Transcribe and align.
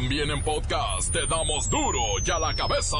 También 0.00 0.30
en 0.30 0.40
podcast 0.44 1.12
te 1.12 1.26
damos 1.26 1.68
duro 1.68 2.00
y 2.24 2.30
a 2.30 2.38
la 2.38 2.54
cabeza. 2.54 2.96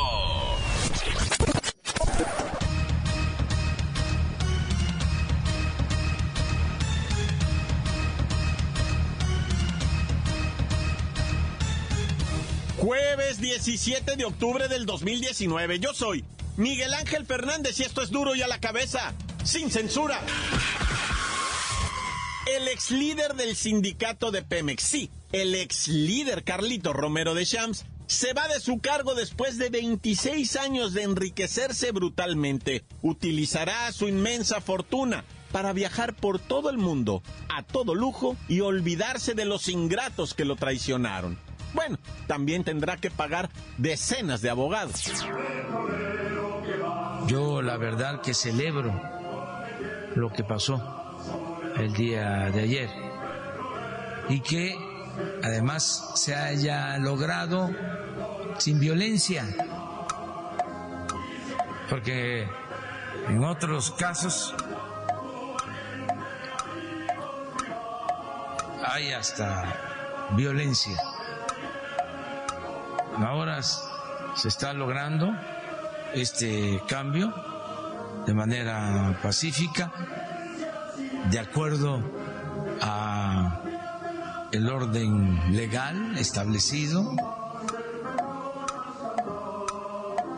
Jueves 12.78 13.40
17 13.40 14.16
de 14.16 14.24
octubre 14.24 14.66
del 14.66 14.84
2019. 14.84 15.78
Yo 15.78 15.94
soy 15.94 16.24
Miguel 16.56 16.92
Ángel 16.94 17.24
Fernández 17.26 17.78
y 17.78 17.84
esto 17.84 18.02
es 18.02 18.10
duro 18.10 18.34
y 18.34 18.42
a 18.42 18.48
la 18.48 18.58
cabeza, 18.58 19.14
sin 19.44 19.70
censura. 19.70 20.20
El 22.56 22.66
ex 22.66 22.90
líder 22.90 23.34
del 23.34 23.54
sindicato 23.54 24.32
de 24.32 24.42
Pemex, 24.42 24.82
sí, 24.82 25.12
el 25.32 25.54
ex 25.54 25.88
líder 25.88 26.44
Carlito 26.44 26.92
Romero 26.92 27.34
de 27.34 27.44
Shams, 27.44 27.84
se 28.06 28.32
va 28.32 28.48
de 28.48 28.58
su 28.58 28.78
cargo 28.78 29.14
después 29.14 29.58
de 29.58 29.68
26 29.68 30.56
años 30.56 30.94
de 30.94 31.02
enriquecerse 31.02 31.92
brutalmente. 31.92 32.84
Utilizará 33.02 33.92
su 33.92 34.08
inmensa 34.08 34.62
fortuna 34.62 35.24
para 35.52 35.72
viajar 35.72 36.14
por 36.14 36.38
todo 36.38 36.70
el 36.70 36.78
mundo, 36.78 37.22
a 37.54 37.62
todo 37.62 37.94
lujo 37.94 38.36
y 38.48 38.60
olvidarse 38.60 39.34
de 39.34 39.44
los 39.44 39.68
ingratos 39.68 40.32
que 40.32 40.46
lo 40.46 40.56
traicionaron. 40.56 41.38
Bueno, 41.74 41.98
también 42.26 42.64
tendrá 42.64 42.96
que 42.96 43.10
pagar 43.10 43.50
decenas 43.76 44.40
de 44.40 44.50
abogados. 44.50 45.04
Yo 47.26 47.60
la 47.60 47.76
verdad 47.76 48.22
que 48.22 48.32
celebro 48.32 48.98
lo 50.14 50.32
que 50.32 50.44
pasó 50.44 51.60
el 51.76 51.92
día 51.92 52.50
de 52.50 52.60
ayer 52.62 52.90
y 54.30 54.40
que 54.40 54.87
además 55.42 56.12
se 56.14 56.34
haya 56.34 56.98
logrado 56.98 57.70
sin 58.58 58.80
violencia, 58.80 59.44
porque 61.88 62.48
en 63.28 63.44
otros 63.44 63.92
casos 63.92 64.54
hay 68.86 69.12
hasta 69.12 69.64
violencia. 70.36 70.96
Ahora 73.16 73.60
se 73.62 74.48
está 74.48 74.72
logrando 74.72 75.32
este 76.14 76.80
cambio 76.88 77.32
de 78.26 78.34
manera 78.34 79.18
pacífica, 79.22 79.90
de 81.30 81.38
acuerdo 81.38 82.02
a 82.80 83.07
el 84.58 84.68
orden 84.70 85.54
legal 85.54 86.18
establecido. 86.18 87.12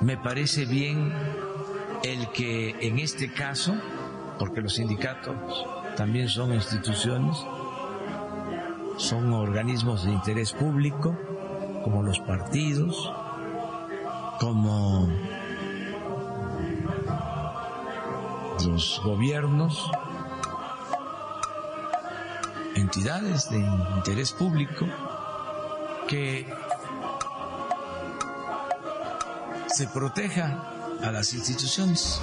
Me 0.02 0.18
parece 0.18 0.66
bien 0.66 1.10
el 2.02 2.28
que 2.28 2.76
en 2.80 2.98
este 2.98 3.32
caso, 3.32 3.74
porque 4.38 4.60
los 4.60 4.74
sindicatos 4.74 5.66
también 5.96 6.28
son 6.28 6.52
instituciones, 6.52 7.34
son 8.98 9.32
organismos 9.32 10.04
de 10.04 10.12
interés 10.12 10.52
público, 10.52 11.16
como 11.82 12.02
los 12.02 12.20
partidos, 12.20 13.10
como 14.38 15.08
los 18.66 19.00
gobiernos, 19.02 19.90
entidades 22.74 23.50
de 23.50 23.58
interés 23.96 24.32
público 24.32 24.86
que 26.08 26.46
se 29.68 29.86
proteja 29.88 30.80
a 31.02 31.10
las 31.10 31.32
instituciones. 31.32 32.20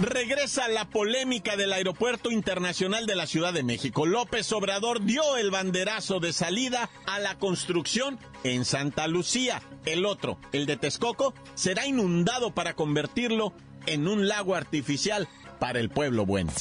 Regresa 0.00 0.68
la 0.68 0.84
polémica 0.84 1.56
del 1.56 1.72
Aeropuerto 1.72 2.30
Internacional 2.30 3.06
de 3.06 3.16
la 3.16 3.26
Ciudad 3.26 3.52
de 3.52 3.64
México. 3.64 4.06
López 4.06 4.52
Obrador 4.52 5.04
dio 5.04 5.36
el 5.36 5.50
banderazo 5.50 6.20
de 6.20 6.32
salida 6.32 6.88
a 7.06 7.18
la 7.18 7.36
construcción 7.38 8.18
en 8.44 8.64
Santa 8.64 9.08
Lucía. 9.08 9.60
El 9.86 10.06
otro, 10.06 10.38
el 10.52 10.66
de 10.66 10.76
Texcoco, 10.76 11.34
será 11.54 11.86
inundado 11.86 12.52
para 12.52 12.74
convertirlo 12.74 13.52
en 13.86 14.06
un 14.06 14.28
lago 14.28 14.54
artificial 14.54 15.26
para 15.58 15.80
el 15.80 15.90
pueblo 15.90 16.24
bueno. 16.24 16.52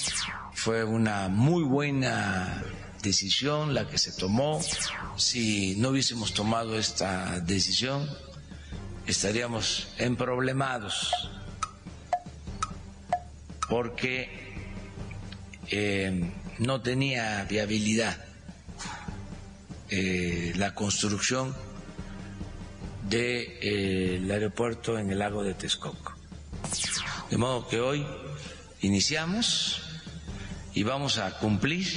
Fue 0.57 0.83
una 0.83 1.29
muy 1.29 1.63
buena 1.63 2.63
decisión 3.03 3.75
la 3.75 3.87
que 3.87 3.99
se 3.99 4.11
tomó. 4.11 4.59
Si 5.15 5.75
no 5.75 5.89
hubiésemos 5.89 6.33
tomado 6.33 6.79
esta 6.79 7.39
decisión, 7.41 8.09
estaríamos 9.05 9.87
emproblemados 9.99 11.13
porque 13.69 14.55
eh, 15.69 16.27
no 16.57 16.81
tenía 16.81 17.43
viabilidad 17.43 18.17
eh, 19.89 20.53
la 20.55 20.73
construcción 20.73 21.55
del 23.07 24.29
aeropuerto 24.31 24.97
en 24.97 25.11
el 25.11 25.19
lago 25.19 25.43
de 25.43 25.53
Texcoco. 25.53 26.15
De 27.29 27.37
modo 27.37 27.67
que 27.67 27.79
hoy 27.79 28.05
iniciamos 28.81 29.86
y 30.77 30.83
vamos 30.83 31.17
a 31.17 31.31
cumplir 31.39 31.87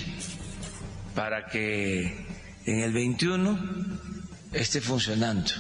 para 1.15 1.49
que 1.49 2.27
en 2.65 2.81
el 2.81 2.95
21 2.95 3.59
esté 4.55 4.81
funcionando. 4.81 5.51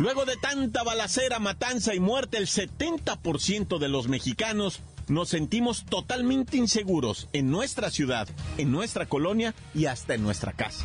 Luego 0.00 0.24
de 0.24 0.36
tanta 0.36 0.82
balacera, 0.82 1.38
matanza 1.38 1.94
y 1.94 2.00
muerte, 2.00 2.38
el 2.38 2.48
70% 2.48 3.78
de 3.78 3.88
los 3.88 4.08
mexicanos 4.08 4.80
nos 5.06 5.28
sentimos 5.28 5.84
totalmente 5.84 6.56
inseguros 6.56 7.28
en 7.32 7.52
nuestra 7.52 7.88
ciudad, 7.90 8.28
en 8.58 8.72
nuestra 8.72 9.06
colonia 9.06 9.54
y 9.72 9.86
hasta 9.86 10.14
en 10.14 10.24
nuestra 10.24 10.52
casa. 10.52 10.84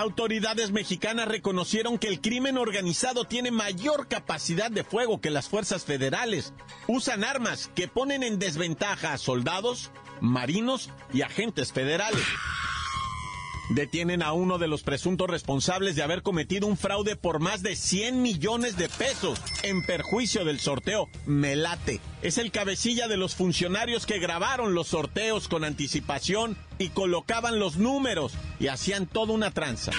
Autoridades 0.00 0.70
mexicanas 0.70 1.28
reconocieron 1.28 1.98
que 1.98 2.08
el 2.08 2.22
crimen 2.22 2.56
organizado 2.56 3.24
tiene 3.24 3.50
mayor 3.50 4.08
capacidad 4.08 4.70
de 4.70 4.82
fuego 4.82 5.20
que 5.20 5.28
las 5.28 5.50
fuerzas 5.50 5.84
federales. 5.84 6.54
Usan 6.86 7.22
armas 7.22 7.70
que 7.74 7.86
ponen 7.86 8.22
en 8.22 8.38
desventaja 8.38 9.12
a 9.12 9.18
soldados, 9.18 9.90
marinos 10.22 10.88
y 11.12 11.20
agentes 11.20 11.74
federales. 11.74 12.24
Detienen 13.70 14.20
a 14.24 14.32
uno 14.32 14.58
de 14.58 14.66
los 14.66 14.82
presuntos 14.82 15.30
responsables 15.30 15.94
de 15.94 16.02
haber 16.02 16.22
cometido 16.22 16.66
un 16.66 16.76
fraude 16.76 17.14
por 17.14 17.38
más 17.38 17.62
de 17.62 17.76
100 17.76 18.20
millones 18.20 18.76
de 18.76 18.88
pesos 18.88 19.38
en 19.62 19.82
perjuicio 19.82 20.44
del 20.44 20.58
sorteo 20.58 21.08
Melate. 21.24 22.00
Es 22.20 22.38
el 22.38 22.50
cabecilla 22.50 23.06
de 23.06 23.16
los 23.16 23.36
funcionarios 23.36 24.06
que 24.06 24.18
grabaron 24.18 24.74
los 24.74 24.88
sorteos 24.88 25.46
con 25.46 25.62
anticipación 25.62 26.56
y 26.78 26.88
colocaban 26.88 27.60
los 27.60 27.76
números 27.76 28.32
y 28.58 28.66
hacían 28.66 29.06
toda 29.06 29.32
una 29.34 29.52
tranza. 29.52 29.92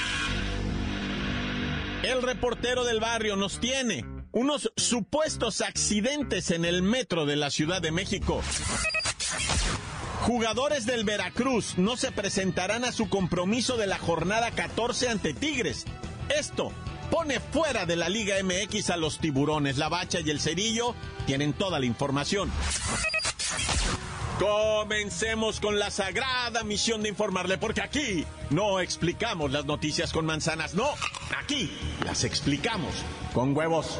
El 2.04 2.22
reportero 2.24 2.84
del 2.84 3.00
barrio 3.00 3.38
nos 3.38 3.60
tiene 3.60 4.06
unos 4.34 4.72
supuestos 4.76 5.62
accidentes 5.62 6.52
en 6.52 6.66
el 6.66 6.82
metro 6.82 7.26
de 7.26 7.38
la 7.38 7.50
Ciudad 7.50 7.82
de 7.82 7.92
México. 7.92 8.42
Jugadores 10.32 10.86
del 10.86 11.04
Veracruz 11.04 11.78
no 11.78 11.98
se 11.98 12.10
presentarán 12.10 12.86
a 12.86 12.94
su 12.94 13.10
compromiso 13.10 13.76
de 13.76 13.86
la 13.86 13.98
jornada 13.98 14.50
14 14.52 15.10
ante 15.10 15.34
Tigres. 15.34 15.84
Esto 16.30 16.72
pone 17.12 17.42
fuera 17.42 17.86
de 17.86 17.98
la 17.98 18.08
Liga 18.08 18.38
MX 18.42 18.92
a 18.92 18.96
los 18.96 19.20
tiburones. 19.20 19.78
La 19.78 19.90
Bacha 19.90 20.22
y 20.22 20.30
el 20.30 20.40
Cerillo 20.40 20.96
tienen 21.26 21.52
toda 21.52 21.82
la 21.82 21.86
información. 21.86 22.50
Comencemos 24.40 25.60
con 25.60 25.78
la 25.78 25.92
sagrada 25.92 26.64
misión 26.64 27.04
de 27.04 27.10
informarle, 27.10 27.58
porque 27.58 27.82
aquí 27.82 28.26
no 28.52 28.80
explicamos 28.80 29.52
las 29.52 29.66
noticias 29.66 30.14
con 30.14 30.26
manzanas, 30.26 30.76
no, 30.76 30.92
aquí 31.38 31.70
las 32.06 32.24
explicamos 32.24 32.94
con 33.34 33.54
huevos. 33.54 34.00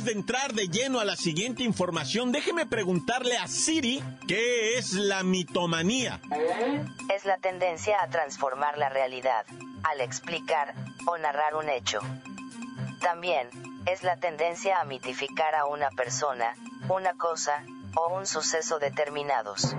Antes 0.00 0.14
de 0.14 0.18
entrar 0.18 0.54
de 0.54 0.68
lleno 0.68 0.98
a 1.00 1.04
la 1.04 1.14
siguiente 1.14 1.62
información, 1.62 2.32
déjeme 2.32 2.64
preguntarle 2.64 3.36
a 3.36 3.46
Siri 3.46 4.02
qué 4.26 4.78
es 4.78 4.94
la 4.94 5.22
mitomanía. 5.22 6.22
Es 7.14 7.26
la 7.26 7.36
tendencia 7.36 8.02
a 8.02 8.08
transformar 8.08 8.78
la 8.78 8.88
realidad. 8.88 9.44
al 9.82 10.00
explicar 10.00 10.74
o 11.06 11.18
narrar 11.18 11.54
un 11.54 11.68
hecho. 11.68 12.00
También, 13.00 13.48
es 13.84 14.02
la 14.02 14.16
tendencia 14.16 14.80
a 14.80 14.84
mitificar 14.84 15.54
a 15.54 15.66
una 15.66 15.90
persona, 15.90 16.56
una 16.88 17.12
cosa, 17.18 17.62
o 17.94 18.16
un 18.16 18.26
suceso 18.26 18.78
determinados. 18.78 19.76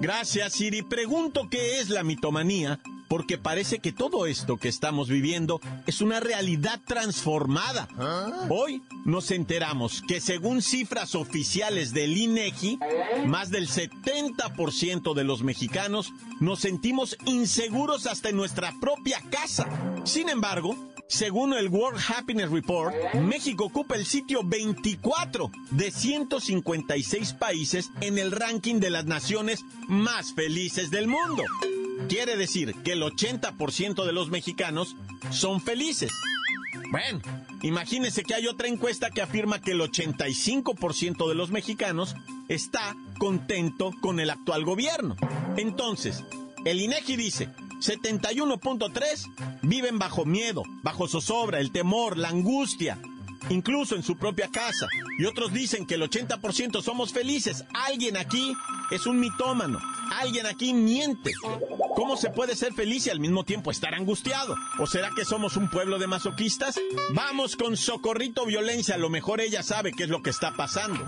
Gracias, 0.00 0.54
Siri. 0.54 0.82
Pregunto 0.82 1.48
qué 1.48 1.78
es 1.78 1.88
la 1.88 2.02
mitomanía, 2.02 2.80
porque 3.08 3.38
parece 3.38 3.78
que 3.78 3.92
todo 3.92 4.26
esto 4.26 4.56
que 4.56 4.68
estamos 4.68 5.08
viviendo 5.08 5.60
es 5.86 6.00
una 6.00 6.20
realidad 6.20 6.80
transformada. 6.86 7.88
Hoy 8.48 8.82
nos 9.04 9.30
enteramos 9.30 10.02
que 10.06 10.20
según 10.20 10.62
cifras 10.62 11.14
oficiales 11.14 11.92
del 11.92 12.16
INEGI, 12.16 12.78
más 13.26 13.50
del 13.50 13.68
70% 13.68 15.14
de 15.14 15.24
los 15.24 15.42
mexicanos 15.42 16.12
nos 16.40 16.60
sentimos 16.60 17.16
inseguros 17.24 18.06
hasta 18.06 18.30
en 18.30 18.36
nuestra 18.36 18.72
propia 18.80 19.20
casa. 19.30 19.66
Sin 20.04 20.28
embargo, 20.28 20.76
según 21.08 21.54
el 21.54 21.68
World 21.68 22.00
Happiness 22.08 22.50
Report, 22.50 22.92
México 23.14 23.66
ocupa 23.66 23.94
el 23.94 24.06
sitio 24.06 24.42
24 24.44 25.50
de 25.70 25.90
156 25.92 27.32
países 27.34 27.90
en 28.00 28.18
el 28.18 28.32
ranking 28.32 28.80
de 28.80 28.90
las 28.90 29.06
naciones 29.06 29.60
más 29.86 30.32
felices 30.34 30.90
del 30.90 31.06
mundo. 31.06 31.44
Quiere 32.08 32.36
decir 32.36 32.74
que 32.84 32.92
el 32.92 33.02
80% 33.02 34.04
de 34.04 34.12
los 34.12 34.30
mexicanos 34.30 34.96
son 35.30 35.60
felices. 35.60 36.12
Bueno, 36.90 37.20
imagínese 37.62 38.22
que 38.22 38.34
hay 38.34 38.46
otra 38.46 38.68
encuesta 38.68 39.10
que 39.10 39.22
afirma 39.22 39.60
que 39.60 39.72
el 39.72 39.80
85% 39.80 41.28
de 41.28 41.34
los 41.34 41.50
mexicanos 41.50 42.14
está 42.48 42.94
contento 43.18 43.90
con 44.00 44.20
el 44.20 44.30
actual 44.30 44.64
gobierno. 44.64 45.16
Entonces, 45.56 46.22
el 46.64 46.80
INEGI 46.80 47.16
dice 47.16 47.48
71.3 47.80 49.60
viven 49.62 49.98
bajo 49.98 50.24
miedo, 50.24 50.62
bajo 50.82 51.08
zozobra, 51.08 51.60
el 51.60 51.72
temor, 51.72 52.16
la 52.16 52.28
angustia, 52.28 52.98
incluso 53.50 53.96
en 53.96 54.02
su 54.02 54.16
propia 54.16 54.48
casa. 54.50 54.86
Y 55.18 55.24
otros 55.24 55.52
dicen 55.52 55.86
que 55.86 55.94
el 55.94 56.02
80% 56.02 56.82
somos 56.82 57.12
felices. 57.12 57.64
Alguien 57.74 58.16
aquí 58.16 58.54
es 58.90 59.06
un 59.06 59.20
mitómano. 59.20 59.78
Alguien 60.12 60.46
aquí 60.46 60.72
miente. 60.72 61.32
¿Cómo 61.94 62.16
se 62.16 62.30
puede 62.30 62.56
ser 62.56 62.72
feliz 62.74 63.06
y 63.06 63.10
al 63.10 63.20
mismo 63.20 63.44
tiempo 63.44 63.70
estar 63.70 63.94
angustiado? 63.94 64.54
¿O 64.78 64.86
será 64.86 65.10
que 65.16 65.24
somos 65.24 65.56
un 65.56 65.70
pueblo 65.70 65.98
de 65.98 66.06
masoquistas? 66.06 66.78
Vamos 67.14 67.56
con 67.56 67.76
Socorrito 67.76 68.46
Violencia. 68.46 68.94
A 68.94 68.98
lo 68.98 69.10
mejor 69.10 69.40
ella 69.40 69.62
sabe 69.62 69.92
qué 69.92 70.04
es 70.04 70.10
lo 70.10 70.22
que 70.22 70.30
está 70.30 70.52
pasando. 70.54 71.04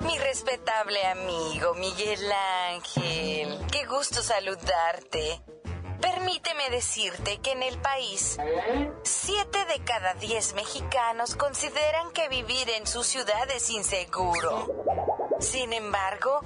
Mi 0.00 0.16
respetable 0.18 1.04
amigo 1.06 1.74
Miguel 1.74 2.20
Ángel, 2.70 3.58
qué 3.72 3.84
gusto 3.86 4.22
saludarte. 4.22 5.42
Permíteme 6.00 6.70
decirte 6.70 7.38
que 7.38 7.52
en 7.52 7.62
el 7.62 7.78
país, 7.78 8.38
7 9.02 9.64
de 9.66 9.84
cada 9.84 10.14
10 10.14 10.54
mexicanos 10.54 11.34
consideran 11.34 12.10
que 12.12 12.28
vivir 12.28 12.70
en 12.70 12.86
su 12.86 13.02
ciudad 13.02 13.50
es 13.50 13.68
inseguro. 13.70 14.68
Sin 15.40 15.72
embargo, 15.72 16.40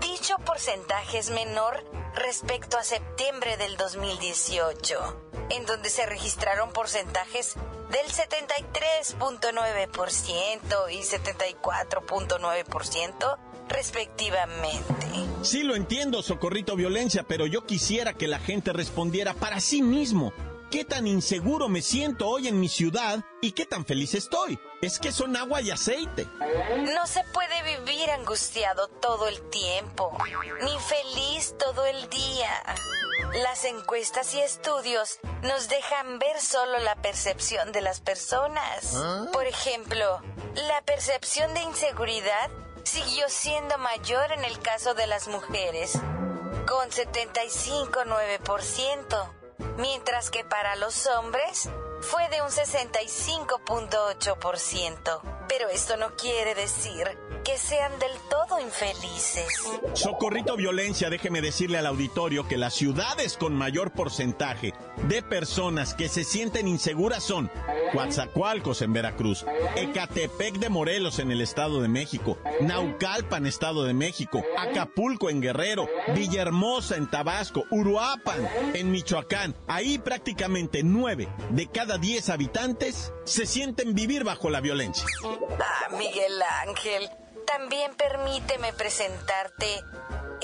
dicho 0.00 0.36
porcentaje 0.44 1.18
es 1.18 1.30
menor 1.30 1.82
respecto 2.14 2.76
a 2.76 2.82
septiembre 2.82 3.56
del 3.56 3.76
2018, 3.76 5.30
en 5.50 5.64
donde 5.66 5.88
se 5.88 6.04
registraron 6.06 6.72
porcentajes 6.72 7.54
del 7.90 8.06
73.9% 8.06 10.90
y 10.90 10.98
74.9% 11.00 13.38
respectivamente. 13.68 15.06
Sí 15.42 15.62
lo 15.62 15.74
entiendo, 15.74 16.22
Socorrito 16.22 16.76
Violencia, 16.76 17.24
pero 17.26 17.46
yo 17.46 17.66
quisiera 17.66 18.14
que 18.14 18.28
la 18.28 18.38
gente 18.38 18.72
respondiera 18.72 19.34
para 19.34 19.60
sí 19.60 19.82
mismo. 19.82 20.32
¿Qué 20.72 20.86
tan 20.86 21.06
inseguro 21.06 21.68
me 21.68 21.82
siento 21.82 22.26
hoy 22.28 22.48
en 22.48 22.58
mi 22.58 22.66
ciudad 22.66 23.22
y 23.42 23.52
qué 23.52 23.66
tan 23.66 23.84
feliz 23.84 24.14
estoy? 24.14 24.58
Es 24.80 24.98
que 24.98 25.12
son 25.12 25.36
agua 25.36 25.60
y 25.60 25.70
aceite. 25.70 26.26
No 26.94 27.06
se 27.06 27.22
puede 27.24 27.76
vivir 27.76 28.08
angustiado 28.08 28.88
todo 28.88 29.28
el 29.28 29.38
tiempo, 29.50 30.16
ni 30.62 30.78
feliz 30.78 31.54
todo 31.58 31.84
el 31.84 32.08
día. 32.08 32.48
Las 33.42 33.66
encuestas 33.66 34.34
y 34.34 34.40
estudios 34.40 35.18
nos 35.42 35.68
dejan 35.68 36.18
ver 36.18 36.40
solo 36.40 36.78
la 36.78 36.96
percepción 36.96 37.72
de 37.72 37.82
las 37.82 38.00
personas. 38.00 38.96
Por 39.30 39.46
ejemplo, 39.46 40.22
la 40.54 40.80
percepción 40.86 41.52
de 41.52 41.64
inseguridad 41.64 42.50
siguió 42.84 43.28
siendo 43.28 43.76
mayor 43.78 44.30
en 44.32 44.44
el 44.44 44.58
caso 44.60 44.94
de 44.94 45.06
las 45.06 45.28
mujeres, 45.28 45.92
con 46.66 46.90
75,9%, 46.90 49.32
mientras 49.78 50.30
que 50.30 50.44
para 50.44 50.76
los 50.76 51.06
hombres 51.06 51.70
fue 52.00 52.28
de 52.28 52.42
un 52.42 52.48
65.8%. 52.48 55.41
Pero 55.48 55.68
esto 55.68 55.96
no 55.96 56.14
quiere 56.16 56.54
decir 56.54 57.06
que 57.44 57.58
sean 57.58 57.98
del 57.98 58.12
todo 58.30 58.60
infelices. 58.60 59.46
Socorrito 59.94 60.56
Violencia, 60.56 61.10
déjeme 61.10 61.40
decirle 61.40 61.78
al 61.78 61.86
auditorio 61.86 62.46
que 62.46 62.56
las 62.56 62.74
ciudades 62.74 63.36
con 63.36 63.54
mayor 63.54 63.92
porcentaje 63.92 64.74
de 65.08 65.22
personas 65.22 65.94
que 65.94 66.08
se 66.08 66.24
sienten 66.24 66.68
inseguras 66.68 67.24
son 67.24 67.50
Coatzacoalcos 67.92 68.80
en 68.82 68.92
Veracruz, 68.92 69.44
Ecatepec 69.76 70.54
de 70.54 70.68
Morelos 70.68 71.18
en 71.18 71.30
el 71.30 71.40
Estado 71.40 71.82
de 71.82 71.88
México, 71.88 72.38
Naucalpan, 72.60 73.46
Estado 73.46 73.84
de 73.84 73.92
México, 73.92 74.42
Acapulco 74.56 75.28
en 75.28 75.40
Guerrero, 75.40 75.88
Villahermosa 76.14 76.96
en 76.96 77.10
Tabasco, 77.10 77.64
Uruapan 77.70 78.48
en 78.74 78.90
Michoacán. 78.90 79.54
Ahí 79.66 79.98
prácticamente 79.98 80.82
nueve 80.82 81.28
de 81.50 81.66
cada 81.66 81.98
diez 81.98 82.28
habitantes 82.28 83.12
se 83.24 83.46
sienten 83.46 83.94
vivir 83.94 84.24
bajo 84.24 84.48
la 84.48 84.60
violencia. 84.60 85.04
Ah, 85.60 85.88
Miguel 85.90 86.42
Ángel, 86.42 87.10
también 87.46 87.94
permíteme 87.94 88.72
presentarte 88.72 89.82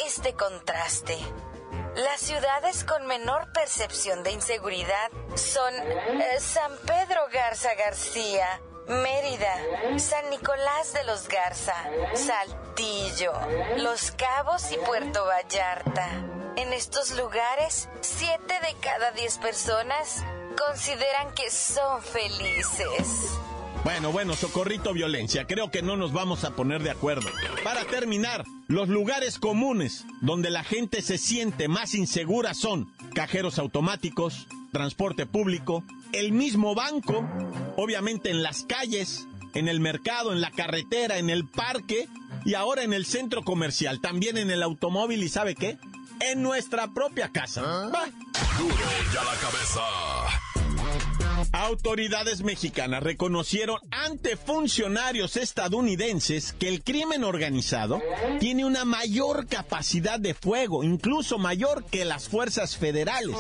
este 0.05 0.35
contraste. 0.35 1.19
Las 1.97 2.21
ciudades 2.21 2.85
con 2.85 3.07
menor 3.07 3.53
percepción 3.53 4.23
de 4.23 4.31
inseguridad 4.33 5.11
son 5.35 5.75
eh, 5.75 6.39
San 6.39 6.77
Pedro 6.87 7.23
Garza 7.33 7.75
García, 7.75 8.61
Mérida, 8.87 9.99
San 9.99 10.31
Nicolás 10.31 10.93
de 10.93 11.05
los 11.05 11.29
Garza, 11.29 11.75
Saltillo, 12.15 13.33
Los 13.77 14.13
Cabos 14.13 14.71
y 14.71 14.77
Puerto 14.79 15.25
Vallarta. 15.27 16.09
En 16.57 16.73
estos 16.73 17.11
lugares, 17.13 17.89
siete 18.01 18.55
de 18.61 18.75
cada 18.81 19.11
diez 19.13 19.39
personas 19.39 20.25
consideran 20.57 21.35
que 21.35 21.51
son 21.51 22.03
felices. 22.03 23.39
Bueno, 23.85 24.13
bueno, 24.13 24.35
socorrito 24.35 24.93
violencia, 24.93 25.47
creo 25.47 25.71
que 25.71 25.83
no 25.83 25.97
nos 25.97 26.13
vamos 26.13 26.45
a 26.45 26.51
poner 26.51 26.83
de 26.83 26.91
acuerdo. 26.91 27.29
Para 27.65 27.85
terminar, 27.85 28.45
los 28.67 28.89
lugares 28.89 29.39
comunes 29.39 30.05
donde 30.21 30.51
la 30.51 30.65
gente 30.65 31.01
se 31.03 31.17
siente 31.17 31.69
más 31.69 31.95
insegura 31.95 32.55
son 32.55 32.93
cajeros 33.15 33.59
automáticos, 33.59 34.47
transporte 34.73 35.27
público, 35.27 35.85
el 36.13 36.33
mismo 36.33 36.75
banco, 36.75 37.27
obviamente 37.77 38.31
en 38.31 38.43
las 38.43 38.65
calles, 38.65 39.27
en 39.55 39.69
el 39.69 39.81
mercado, 39.81 40.33
en 40.33 40.41
la 40.41 40.51
carretera, 40.51 41.19
en 41.19 41.31
el 41.31 41.47
parque 41.47 42.09
y 42.45 42.55
ahora 42.55 42.83
en 42.83 42.93
el 42.93 43.07
centro 43.07 43.43
comercial, 43.43 44.01
también 44.01 44.37
en 44.39 44.51
el 44.51 44.63
automóvil 44.63 45.23
y 45.23 45.29
¿sabe 45.29 45.55
qué? 45.55 45.79
En 46.21 46.43
nuestra 46.43 46.89
propia 46.89 47.31
casa. 47.31 47.63
Duro 48.59 48.75
ya 49.15 49.25
la 49.25 49.35
cabeza. 49.35 50.38
Autoridades 51.53 52.43
mexicanas 52.43 53.03
reconocieron 53.03 53.79
ante 53.91 54.37
funcionarios 54.37 55.37
estadounidenses 55.37 56.53
que 56.53 56.69
el 56.69 56.83
crimen 56.85 57.25
organizado 57.25 58.03
tiene 58.39 58.67
una 58.67 58.85
mayor 58.85 59.47
capacidad 59.47 60.21
de 60.21 60.35
fuego, 60.35 60.85
incluso 60.85 61.39
mayor 61.39 61.85
que 61.85 62.05
las 62.05 62.29
fuerzas 62.29 62.77
federales. 62.77 63.37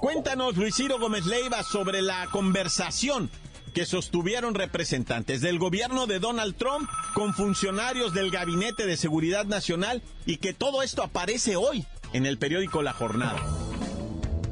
Cuéntanos, 0.00 0.56
Luis 0.56 0.76
Ciro 0.76 1.00
Gómez 1.00 1.26
Leiva, 1.26 1.64
sobre 1.64 2.02
la 2.02 2.28
conversación 2.30 3.30
que 3.74 3.84
sostuvieron 3.84 4.54
representantes 4.54 5.40
del 5.40 5.58
gobierno 5.58 6.06
de 6.06 6.20
Donald 6.20 6.56
Trump 6.56 6.88
con 7.14 7.34
funcionarios 7.34 8.14
del 8.14 8.30
Gabinete 8.30 8.86
de 8.86 8.96
Seguridad 8.96 9.44
Nacional 9.44 10.02
y 10.24 10.38
que 10.38 10.54
todo 10.54 10.82
esto 10.82 11.02
aparece 11.02 11.56
hoy 11.56 11.84
en 12.12 12.26
el 12.26 12.38
periódico 12.38 12.82
La 12.82 12.92
Jornada. 12.92 13.40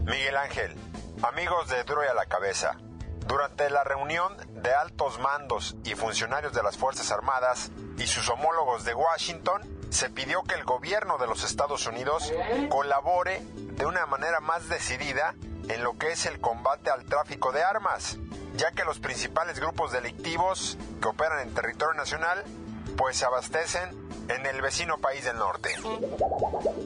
Miguel 0.05 0.37
Ángel, 0.37 0.73
amigos 1.23 1.69
de 1.69 1.83
Duro 1.85 2.03
a 2.09 2.15
la 2.15 2.27
Cabeza, 2.27 2.79
durante 3.29 3.69
la 3.69 3.85
reunión 3.85 4.35
de 4.63 4.73
altos 4.73 5.21
mandos 5.21 5.77
y 5.85 5.95
funcionarios 5.95 6.55
de 6.55 6.63
las 6.63 6.79
Fuerzas 6.79 7.13
Armadas 7.13 7.71
y 7.99 8.07
sus 8.07 8.29
homólogos 8.31 8.85
de 8.85 8.95
Washington, 8.95 9.63
se 9.91 10.09
pidió 10.09 10.43
que 10.43 10.55
el 10.55 10.65
gobierno 10.65 11.19
de 11.19 11.27
los 11.27 11.45
Estados 11.45 11.87
Unidos 11.87 12.33
colabore 12.71 13.43
de 13.55 13.85
una 13.85 14.07
manera 14.07 14.41
más 14.41 14.69
decidida 14.69 15.35
en 15.69 15.85
lo 15.85 15.99
que 15.99 16.13
es 16.13 16.25
el 16.25 16.41
combate 16.41 16.91
al 16.91 17.05
tráfico 17.05 17.53
de 17.53 17.63
armas, 17.63 18.17
ya 18.57 18.73
que 18.73 18.85
los 18.85 18.99
principales 18.99 19.61
grupos 19.61 19.93
delictivos 19.93 20.79
que 21.03 21.09
operan 21.09 21.41
en 21.41 21.55
territorio 21.55 21.95
nacional 21.95 22.43
pues 22.97 23.19
se 23.19 23.27
abastecen 23.27 24.09
en 24.29 24.47
el 24.47 24.63
vecino 24.63 24.99
país 24.99 25.25
del 25.25 25.37
norte. 25.37 25.71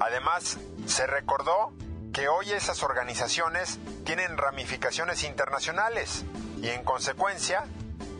Además, 0.01 0.59
se 0.87 1.07
recordó 1.07 1.73
que 2.12 2.28
hoy 2.28 2.52
esas 2.52 2.83
organizaciones 2.83 3.78
tienen 4.04 4.37
ramificaciones 4.37 5.23
internacionales 5.25 6.25
y 6.61 6.69
en 6.69 6.85
consecuencia 6.85 7.64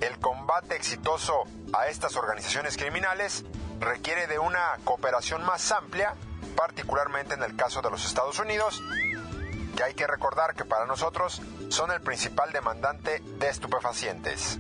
el 0.01 0.19
combate 0.19 0.77
exitoso 0.77 1.45
a 1.73 1.87
estas 1.87 2.17
organizaciones 2.17 2.77
criminales 2.77 3.45
requiere 3.81 4.27
de 4.27 4.39
una 4.39 4.79
cooperación 4.85 5.45
más 5.45 5.71
amplia, 5.73 6.15
particularmente 6.57 7.35
en 7.35 7.43
el 7.43 7.55
caso 7.55 7.83
de 7.83 7.91
los 7.91 8.05
Estados 8.05 8.39
Unidos, 8.39 8.83
que 9.77 9.85
hay 9.85 9.95
que 9.95 10.07
recordar 10.07 10.55
que 10.55 10.65
para 10.65 10.87
nosotros 10.87 11.43
son 11.69 11.91
el 11.91 12.01
principal 12.01 12.53
demandante 12.53 13.21
de 13.21 13.49
estupefacientes. 13.49 14.59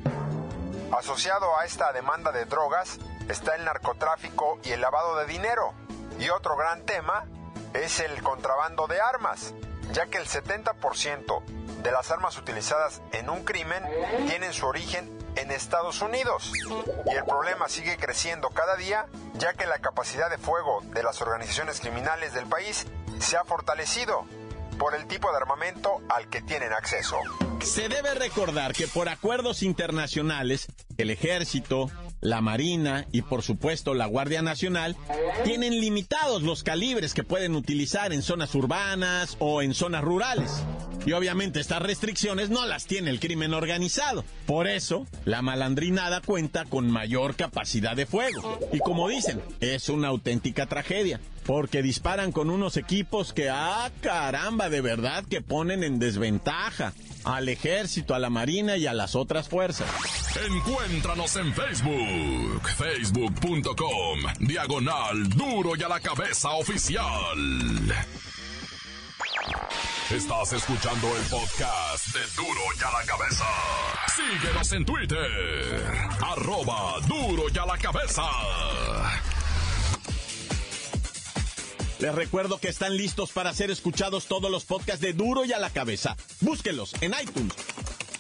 Asociado 0.97 1.59
a 1.59 1.65
esta 1.65 1.93
demanda 1.93 2.33
de 2.33 2.45
drogas 2.45 2.99
está 3.29 3.55
el 3.55 3.65
narcotráfico 3.65 4.59
y 4.63 4.73
el 4.73 4.81
lavado 4.81 5.17
de 5.17 5.27
dinero. 5.27 5.73
Y 6.19 6.29
otro 6.29 6.57
gran 6.57 6.83
tema 6.85 7.25
es 7.75 8.01
el 8.01 8.23
contrabando 8.23 8.87
de 8.87 9.01
armas, 9.01 9.55
ya 9.93 10.07
que 10.07 10.19
el 10.19 10.27
70% 10.27 11.45
de 11.83 11.91
las 11.91 12.11
armas 12.11 12.39
utilizadas 12.39 13.03
en 13.13 13.29
un 13.29 13.45
crimen 13.45 13.83
tienen 14.29 14.53
su 14.53 14.67
origen 14.67 15.19
en 15.37 15.51
Estados 15.51 16.01
Unidos. 16.03 16.53
Y 17.07 17.15
el 17.15 17.25
problema 17.25 17.69
sigue 17.69 17.97
creciendo 17.97 18.51
cada 18.51 18.77
día, 18.77 19.07
ya 19.35 19.55
que 19.55 19.67
la 19.67 19.79
capacidad 19.79 20.31
de 20.31 20.39
fuego 20.39 20.83
de 20.95 21.03
las 21.03 21.21
organizaciones 21.21 21.81
criminales 21.81 22.35
del 22.35 22.47
país 22.47 22.87
se 23.21 23.37
ha 23.37 23.45
fortalecido 23.45 24.27
por 24.79 24.95
el 24.95 25.07
tipo 25.07 25.31
de 25.31 25.37
armamento 25.37 26.01
al 26.09 26.29
que 26.29 26.43
tienen 26.43 26.73
acceso. 26.73 27.17
Se 27.63 27.89
debe 27.89 28.15
recordar 28.15 28.73
que 28.73 28.89
por 28.89 29.09
acuerdos 29.09 29.63
internacionales, 29.63 30.67
el 30.99 31.11
ejército, 31.11 31.91
la 32.23 32.41
Marina 32.41 33.07
y 33.13 33.21
por 33.21 33.43
supuesto 33.43 33.93
la 33.93 34.07
Guardia 34.07 34.41
Nacional 34.41 34.97
tienen 35.45 35.81
limitados 35.81 36.43
los 36.43 36.63
calibres 36.63 37.13
que 37.13 37.25
pueden 37.25 37.55
utilizar 37.55 38.13
en 38.13 38.23
zonas 38.23 38.55
urbanas 38.55 39.37
o 39.41 39.61
en 39.61 39.75
zonas 39.75 40.03
rurales. 40.03 40.65
Y 41.05 41.13
obviamente 41.13 41.59
estas 41.59 41.83
restricciones 41.83 42.49
no 42.49 42.65
las 42.65 42.87
tiene 42.87 43.11
el 43.11 43.19
crimen 43.19 43.53
organizado. 43.55 44.25
Por 44.47 44.69
eso, 44.69 45.07
la 45.25 45.43
malandrinada 45.43 46.21
cuenta 46.21 46.65
con 46.65 46.89
mayor 46.91 47.35
capacidad 47.35 47.97
de 47.97 48.07
fuego. 48.07 48.59
Y 48.73 48.79
como 48.79 49.09
dicen, 49.09 49.43
es 49.61 49.89
una 49.89 50.09
auténtica 50.09 50.67
tragedia. 50.67 51.21
Porque 51.45 51.83
disparan 51.83 52.33
con 52.33 52.51
unos 52.51 52.77
equipos 52.77 53.33
que, 53.33 53.51
ah, 53.51 53.91
caramba, 54.01 54.69
de 54.69 54.81
verdad 54.81 55.25
que 55.29 55.41
ponen 55.41 55.83
en 55.83 55.99
desventaja 55.99 56.93
al 57.25 57.49
ejército, 57.49 58.15
a 58.15 58.19
la 58.19 58.31
marina 58.31 58.77
y 58.77 58.87
a 58.87 58.95
las 58.95 59.15
otras 59.15 59.49
fuerzas. 59.49 59.89
Encuéntranos 60.49 61.37
en 61.37 61.53
Facebook, 61.53 62.69
facebook.com, 62.77 64.21
diagonal 64.41 65.29
duro 65.31 65.73
y 65.77 65.83
a 65.83 65.89
la 65.89 66.01
cabeza 66.01 66.51
oficial. 66.51 67.93
Estás 70.11 70.53
escuchando 70.53 71.09
el 71.17 71.23
podcast 71.25 72.07
de 72.09 72.21
Duro 72.37 72.61
y 72.79 72.85
a 72.85 73.01
la 73.01 73.07
cabeza. 73.07 73.45
Síguenos 74.15 74.73
en 74.73 74.85
Twitter, 74.85 75.83
arroba 76.21 77.01
duro 77.09 77.45
y 77.53 77.59
a 77.59 77.65
la 77.65 77.79
cabeza. 77.79 78.23
Les 82.03 82.13
recuerdo 82.13 82.59
que 82.59 82.69
están 82.69 82.97
listos 82.97 83.31
para 83.31 83.55
ser 83.55 83.71
escuchados 83.71 84.27
todos 84.27 84.51
los 84.51 84.65
podcasts 84.65 85.01
de 85.01 85.13
Duro 85.13 85.45
y 85.45 85.53
a 85.53 85.61
la 85.61 85.71
cabeza. 85.71 86.17
Búsquenlos 86.41 86.95
en 87.01 87.15
iTunes, 87.23 87.53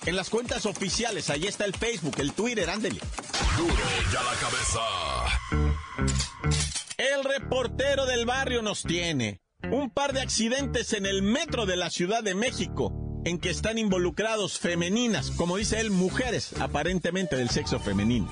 en 0.07 0.15
las 0.15 0.31
cuentas 0.31 0.67
oficiales. 0.67 1.31
Ahí 1.31 1.49
está 1.49 1.65
el 1.65 1.75
Facebook, 1.75 2.15
el 2.19 2.33
Twitter, 2.33 2.71
ándele. 2.71 3.01
Duro 3.57 3.75
y 3.75 4.15
a 4.15 4.23
la 4.23 4.35
cabeza. 4.39 4.81
El 6.97 7.25
reportero 7.25 8.07
del 8.07 8.25
barrio 8.25 8.62
nos 8.62 8.85
tiene 8.85 9.41
un 9.65 9.91
par 9.91 10.12
de 10.12 10.21
accidentes 10.21 10.93
en 10.93 11.05
el 11.05 11.23
metro 11.23 11.67
de 11.67 11.75
la 11.75 11.91
Ciudad 11.91 12.23
de 12.23 12.37
México 12.37 12.93
en 13.25 13.41
que 13.41 13.51
están 13.51 13.79
involucrados 13.79 14.61
femeninas, 14.61 15.33
como 15.33 15.57
dice 15.57 15.81
él, 15.81 15.91
mujeres 15.91 16.53
aparentemente 16.61 17.35
del 17.35 17.51
sexo 17.51 17.81
femenino. 17.81 18.31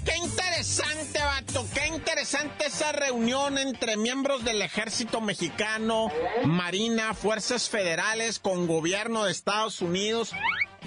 interesante 2.01 2.65
esa 2.65 2.91
reunión 2.91 3.59
entre 3.59 3.95
miembros 3.95 4.43
del 4.43 4.63
ejército 4.63 5.21
mexicano, 5.21 6.09
Marina, 6.45 7.13
Fuerzas 7.13 7.69
Federales 7.69 8.39
con 8.39 8.65
gobierno 8.65 9.25
de 9.25 9.31
Estados 9.31 9.81
Unidos. 9.81 10.31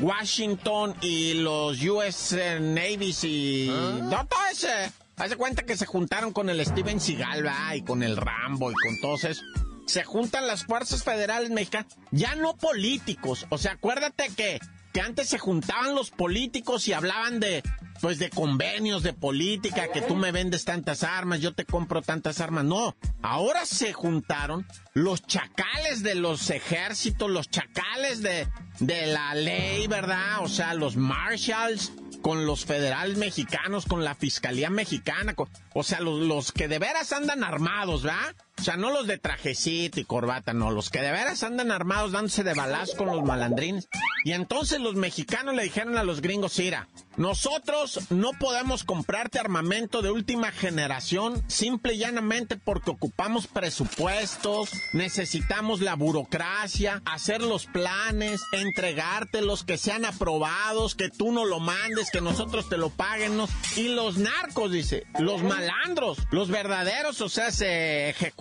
Washington 0.00 0.96
y 1.02 1.34
los 1.34 1.80
US 1.84 2.32
Navy 2.60 3.14
y... 3.22 3.68
No, 4.02 4.26
todo 4.26 4.40
ese... 4.50 4.90
Hace 5.16 5.36
cuenta 5.36 5.62
que 5.62 5.76
se 5.76 5.86
juntaron 5.86 6.32
con 6.32 6.50
el 6.50 6.66
Steven 6.66 6.98
Seagal, 6.98 7.44
¿verdad? 7.44 7.74
Y 7.74 7.82
con 7.82 8.02
el 8.02 8.16
Rambo 8.16 8.72
y 8.72 8.74
con 8.74 9.00
todos 9.00 9.22
esos. 9.22 9.44
Se 9.86 10.02
juntan 10.02 10.48
las 10.48 10.64
fuerzas 10.64 11.04
federales 11.04 11.50
mexicanas, 11.50 11.96
ya 12.10 12.34
no 12.34 12.56
políticos. 12.56 13.46
O 13.50 13.58
sea, 13.58 13.72
acuérdate 13.72 14.30
que, 14.36 14.58
que 14.94 15.00
antes 15.00 15.28
se 15.28 15.40
juntaban 15.40 15.96
los 15.96 16.12
políticos 16.12 16.86
y 16.86 16.92
hablaban 16.92 17.40
de, 17.40 17.64
pues 18.00 18.20
de 18.20 18.30
convenios 18.30 19.02
de 19.02 19.12
política, 19.12 19.90
que 19.92 20.00
tú 20.00 20.14
me 20.14 20.30
vendes 20.30 20.64
tantas 20.64 21.02
armas, 21.02 21.40
yo 21.40 21.52
te 21.52 21.64
compro 21.64 22.00
tantas 22.00 22.40
armas. 22.40 22.64
No, 22.64 22.96
ahora 23.20 23.66
se 23.66 23.92
juntaron 23.92 24.64
los 24.92 25.26
chacales 25.26 26.04
de 26.04 26.14
los 26.14 26.48
ejércitos, 26.50 27.28
los 27.28 27.50
chacales 27.50 28.22
de, 28.22 28.46
de 28.78 29.06
la 29.06 29.34
ley, 29.34 29.88
¿verdad? 29.88 30.42
O 30.42 30.48
sea, 30.48 30.74
los 30.74 30.94
marshals 30.94 31.90
con 32.22 32.46
los 32.46 32.64
federales 32.64 33.18
mexicanos, 33.18 33.86
con 33.86 34.04
la 34.04 34.14
fiscalía 34.14 34.70
mexicana, 34.70 35.34
o 35.74 35.82
sea, 35.82 35.98
los, 35.98 36.20
los, 36.20 36.52
que 36.52 36.68
de 36.68 36.78
veras 36.78 37.12
andan 37.12 37.42
armados, 37.42 38.04
¿verdad? 38.04 38.36
O 38.58 38.62
sea, 38.62 38.76
no 38.76 38.90
los 38.90 39.06
de 39.06 39.18
trajecito 39.18 40.00
y 40.00 40.04
corbata, 40.04 40.54
no, 40.54 40.70
los 40.70 40.88
que 40.88 41.00
de 41.00 41.10
veras 41.10 41.42
andan 41.42 41.70
armados 41.70 42.12
dándose 42.12 42.44
de 42.44 42.54
balazo 42.54 42.96
con 42.96 43.08
los 43.08 43.22
malandrines. 43.22 43.88
Y 44.24 44.32
entonces 44.32 44.80
los 44.80 44.94
mexicanos 44.94 45.54
le 45.54 45.64
dijeron 45.64 45.98
a 45.98 46.04
los 46.04 46.22
gringos, 46.22 46.58
mira, 46.58 46.88
nosotros 47.16 48.10
no 48.10 48.30
podemos 48.32 48.82
comprarte 48.82 49.38
armamento 49.38 50.02
de 50.02 50.10
última 50.10 50.50
generación 50.50 51.42
simple 51.46 51.94
y 51.94 51.98
llanamente 51.98 52.56
porque 52.56 52.90
ocupamos 52.90 53.46
presupuestos, 53.46 54.70
necesitamos 54.94 55.80
la 55.80 55.94
burocracia, 55.94 57.02
hacer 57.04 57.42
los 57.42 57.66
planes, 57.66 58.40
entregártelos, 58.52 59.64
que 59.64 59.76
sean 59.76 60.04
aprobados, 60.04 60.94
que 60.94 61.10
tú 61.10 61.32
no 61.32 61.44
lo 61.44 61.60
mandes, 61.60 62.10
que 62.10 62.20
nosotros 62.20 62.68
te 62.68 62.78
lo 62.78 62.88
paguemos. 62.90 63.50
Y 63.76 63.88
los 63.88 64.16
narcos, 64.16 64.72
dice, 64.72 65.04
los 65.18 65.42
malandros, 65.42 66.18
los 66.30 66.48
verdaderos, 66.48 67.20
o 67.20 67.28
sea, 67.28 67.50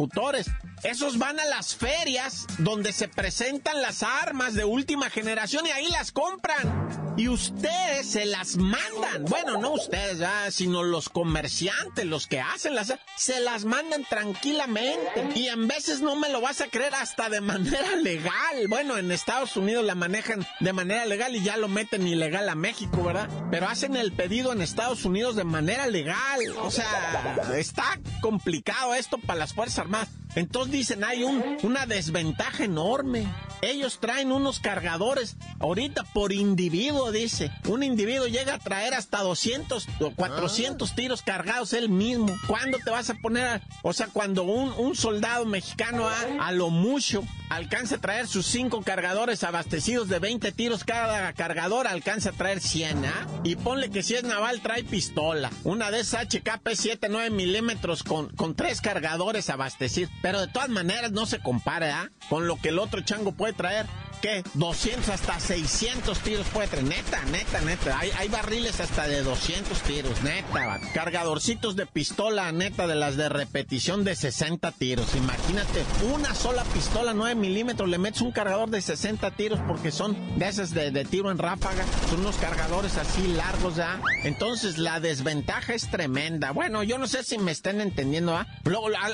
ejecutores, 0.03 0.47
esos 0.83 1.17
van 1.17 1.39
a 1.39 1.45
las 1.45 1.75
ferias 1.75 2.45
donde 2.57 2.91
se 2.91 3.07
presentan 3.07 3.81
las 3.81 4.03
armas 4.03 4.53
de 4.53 4.65
última 4.65 5.09
generación 5.09 5.65
y 5.65 5.71
ahí 5.71 5.87
las 5.89 6.11
compran. 6.11 7.13
Y 7.15 7.27
ustedes 7.27 8.07
se 8.07 8.25
las 8.25 8.57
mandan. 8.57 9.25
Bueno, 9.29 9.59
no 9.59 9.73
ustedes, 9.73 10.19
sino 10.53 10.81
los 10.81 11.09
comerciantes, 11.09 12.05
los 12.05 12.25
que 12.25 12.41
hacen 12.41 12.73
las... 12.73 12.93
Se 13.15 13.39
las 13.39 13.65
mandan 13.65 14.03
tranquilamente. 14.03 15.29
Y 15.35 15.47
en 15.47 15.67
veces 15.67 16.01
no 16.01 16.15
me 16.15 16.29
lo 16.29 16.41
vas 16.41 16.61
a 16.61 16.67
creer 16.67 16.95
hasta 16.95 17.29
de 17.29 17.39
manera 17.39 17.95
legal. 18.01 18.67
Bueno, 18.67 18.97
en 18.97 19.11
Estados 19.11 19.55
Unidos 19.57 19.85
la 19.85 19.93
manejan 19.93 20.45
de 20.59 20.73
manera 20.73 21.05
legal 21.05 21.35
y 21.35 21.43
ya 21.43 21.55
lo 21.55 21.67
meten 21.67 22.07
ilegal 22.07 22.49
a 22.49 22.55
México, 22.55 23.03
¿verdad? 23.03 23.29
Pero 23.51 23.67
hacen 23.67 23.95
el 23.95 24.11
pedido 24.11 24.51
en 24.51 24.61
Estados 24.61 25.05
Unidos 25.05 25.35
de 25.35 25.43
manera 25.43 25.85
legal. 25.87 26.41
O 26.61 26.71
sea, 26.71 27.37
está 27.55 27.99
complicado 28.21 28.95
esto 28.95 29.19
para 29.19 29.39
las 29.39 29.53
Fuerzas 29.53 29.79
Armadas. 29.79 30.09
Entonces 30.35 30.71
dicen, 30.71 31.03
hay 31.03 31.23
un, 31.23 31.43
una 31.63 31.85
desventaja 31.85 32.63
enorme. 32.63 33.25
Ellos 33.63 33.99
traen 34.01 34.33
unos 34.33 34.59
cargadores 34.59 35.37
ahorita 35.59 36.03
por 36.13 36.33
individuo, 36.33 37.13
dice. 37.13 37.49
Un 37.69 37.81
individuo 37.81 38.27
llega 38.27 38.55
a 38.55 38.59
traer 38.59 38.93
hasta 38.93 39.21
200 39.21 39.87
o 40.01 40.11
400 40.11 40.93
tiros 40.95 41.21
cargados 41.21 41.71
él 41.71 41.87
mismo. 41.87 42.35
¿Cuándo 42.45 42.77
te 42.83 42.91
vas 42.91 43.09
a 43.09 43.13
poner 43.13 43.47
a, 43.47 43.61
O 43.81 43.93
sea, 43.93 44.07
cuando 44.07 44.43
un, 44.43 44.73
un 44.73 44.95
soldado 44.95 45.45
mexicano 45.45 46.09
a, 46.09 46.47
a, 46.47 46.51
lo 46.51 46.71
mucho 46.71 47.23
alcanza 47.49 47.95
a 47.95 48.01
traer 48.01 48.27
sus 48.27 48.47
cinco 48.47 48.81
cargadores 48.81 49.45
abastecidos 49.45 50.09
de 50.09 50.19
20 50.19 50.51
tiros 50.51 50.83
cada 50.83 51.31
cargador, 51.31 51.87
alcanza 51.87 52.31
a 52.31 52.33
traer 52.33 52.59
100, 52.59 53.05
¿ah? 53.05 53.27
Y 53.45 53.55
ponle 53.55 53.91
que 53.91 54.03
si 54.03 54.15
es 54.15 54.23
naval 54.23 54.59
trae 54.59 54.83
pistola. 54.83 55.51
Una 55.63 55.89
de 55.89 56.01
esas 56.01 56.27
HKP 56.27 56.69
7, 56.73 57.07
9 57.09 57.29
milímetros 57.29 58.03
con, 58.03 58.27
con 58.35 58.55
tres 58.55 58.81
cargadores 58.81 59.49
abastecidos. 59.49 60.11
Pero 60.21 60.41
de 60.41 60.47
todas 60.47 60.69
maneras 60.69 61.11
no 61.11 61.25
se 61.25 61.39
compara 61.39 62.01
¿ah? 62.01 62.09
con 62.27 62.47
lo 62.47 62.57
que 62.57 62.69
el 62.69 62.79
otro 62.79 62.99
chango 63.01 63.31
puede 63.31 63.52
traer. 63.53 63.85
¿Qué? 64.23 64.41
200 64.53 65.09
hasta 65.09 65.37
600 65.39 66.17
tiros 66.19 66.47
puede 66.47 66.69
tener. 66.69 67.03
Neta, 67.03 67.21
neta, 67.25 67.61
neta. 67.61 67.99
Hay, 67.99 68.09
hay 68.17 68.29
barriles 68.29 68.79
hasta 68.79 69.05
de 69.07 69.21
200 69.21 69.81
tiros, 69.81 70.23
neta. 70.23 70.79
Cargadorcitos 70.93 71.75
de 71.75 71.85
pistola, 71.85 72.51
neta, 72.53 72.87
de 72.87 72.95
las 72.95 73.17
de 73.17 73.27
repetición 73.27 74.05
de 74.05 74.15
60 74.15 74.71
tiros. 74.71 75.13
Imagínate, 75.15 75.83
una 76.13 76.33
sola 76.33 76.63
pistola 76.63 77.13
9 77.13 77.35
milímetros, 77.35 77.89
le 77.89 77.97
metes 77.97 78.21
un 78.21 78.31
cargador 78.31 78.69
de 78.69 78.81
60 78.81 79.31
tiros 79.31 79.59
porque 79.67 79.91
son 79.91 80.15
de 80.39 80.47
esas 80.47 80.73
de, 80.73 80.91
tiro 81.05 81.29
en 81.29 81.37
ráfaga. 81.37 81.83
Son 82.09 82.21
unos 82.21 82.37
cargadores 82.37 82.95
así 82.97 83.27
largos, 83.27 83.75
¿ya? 83.75 83.99
Entonces 84.23 84.77
la 84.77 85.01
desventaja 85.01 85.73
es 85.73 85.89
tremenda. 85.89 86.51
Bueno, 86.51 86.83
yo 86.83 86.97
no 86.97 87.07
sé 87.07 87.23
si 87.23 87.37
me 87.37 87.51
estén 87.51 87.81
entendiendo, 87.81 88.37
¿ah? 88.37 88.47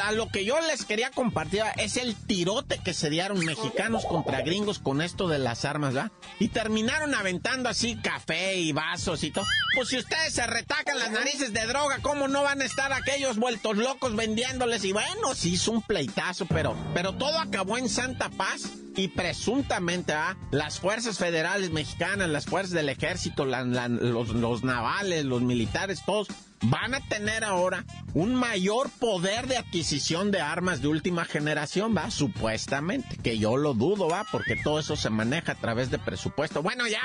a, 0.03 0.11
lo 0.11 0.27
que 0.27 0.45
yo 0.45 0.55
les 0.61 0.85
quería 0.85 1.09
compartir 1.09 1.63
es 1.77 1.97
el 1.97 2.15
tirote 2.15 2.79
que 2.83 2.93
se 2.93 3.09
dieron 3.09 3.43
mexicanos 3.43 4.05
contra 4.05 4.41
gringos 4.41 4.77
con 4.77 4.99
esto 5.01 5.27
de 5.27 5.39
las 5.39 5.65
armas, 5.65 5.96
¿va? 5.96 6.12
Y 6.39 6.50
terminaron 6.50 7.13
aventando 7.15 7.70
así 7.70 7.96
café 7.98 8.56
y 8.56 8.72
vasos 8.72 9.24
y 9.24 9.32
todo. 9.32 9.46
Pues 9.75 9.89
si 9.89 9.98
ustedes 9.98 10.34
se 10.34 10.46
retacan 10.46 11.00
las 11.00 11.12
narices 11.12 11.53
de 11.53 11.65
droga, 11.65 12.00
¿cómo 12.01 12.27
no 12.27 12.44
van 12.44 12.62
a 12.62 12.65
estar 12.65 12.91
aquellos 12.94 13.38
vueltos 13.38 13.77
locos 13.77 14.15
vendiéndoles? 14.15 14.84
Y 14.86 14.94
bueno, 14.94 15.36
sí 15.36 15.53
hizo 15.53 15.72
un 15.72 15.82
pleitazo, 15.82 16.46
pero, 16.46 16.75
pero 16.94 17.13
todo 17.13 17.39
acabó 17.39 17.77
en 17.77 17.89
santa 17.89 18.29
paz 18.29 18.70
y 18.96 19.08
presuntamente 19.10 20.13
¿ah? 20.13 20.38
las 20.51 20.79
fuerzas 20.79 21.18
federales 21.18 21.72
mexicanas, 21.72 22.29
las 22.29 22.46
fuerzas 22.46 22.72
del 22.72 22.89
ejército, 22.89 23.46
los 23.46 24.63
navales, 24.63 25.25
los 25.25 25.41
militares, 25.41 26.01
todos 26.06 26.27
van 26.61 26.93
a 26.93 26.99
tener 27.01 27.43
ahora 27.43 27.85
un 28.13 28.35
mayor 28.35 28.89
poder 28.89 29.47
de 29.47 29.57
adquisición 29.57 30.31
de 30.31 30.41
armas 30.41 30.81
de 30.81 30.87
última 30.87 31.25
generación, 31.25 31.95
va, 31.95 32.11
supuestamente, 32.11 33.17
que 33.17 33.37
yo 33.37 33.57
lo 33.57 33.73
dudo, 33.73 34.07
va, 34.07 34.25
porque 34.31 34.55
todo 34.55 34.79
eso 34.79 34.95
se 34.95 35.09
maneja 35.09 35.53
a 35.53 35.55
través 35.55 35.91
de 35.91 35.99
presupuesto. 35.99 36.61
Bueno, 36.61 36.87
ya, 36.87 37.01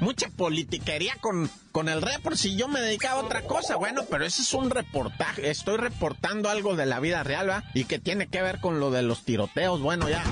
mucha 0.00 0.28
politiquería 0.30 1.16
con, 1.20 1.50
con 1.72 1.88
el 1.88 2.02
por 2.22 2.38
si 2.38 2.56
yo 2.56 2.68
me 2.68 2.80
dedicaba 2.80 3.20
a 3.20 3.24
otra 3.24 3.42
cosa, 3.42 3.76
bueno, 3.76 4.04
pero 4.10 4.24
ese 4.24 4.42
es 4.42 4.54
un 4.54 4.70
reportaje, 4.70 5.50
estoy 5.50 5.76
reportando 5.76 6.48
algo 6.48 6.76
de 6.76 6.86
la 6.86 7.00
vida 7.00 7.22
real, 7.22 7.50
va, 7.50 7.64
y 7.74 7.84
que 7.84 7.98
tiene 7.98 8.28
que 8.28 8.42
ver 8.42 8.60
con 8.60 8.80
lo 8.80 8.90
de 8.90 9.02
los 9.02 9.24
tiroteos, 9.24 9.80
bueno, 9.80 10.08
ya. 10.08 10.22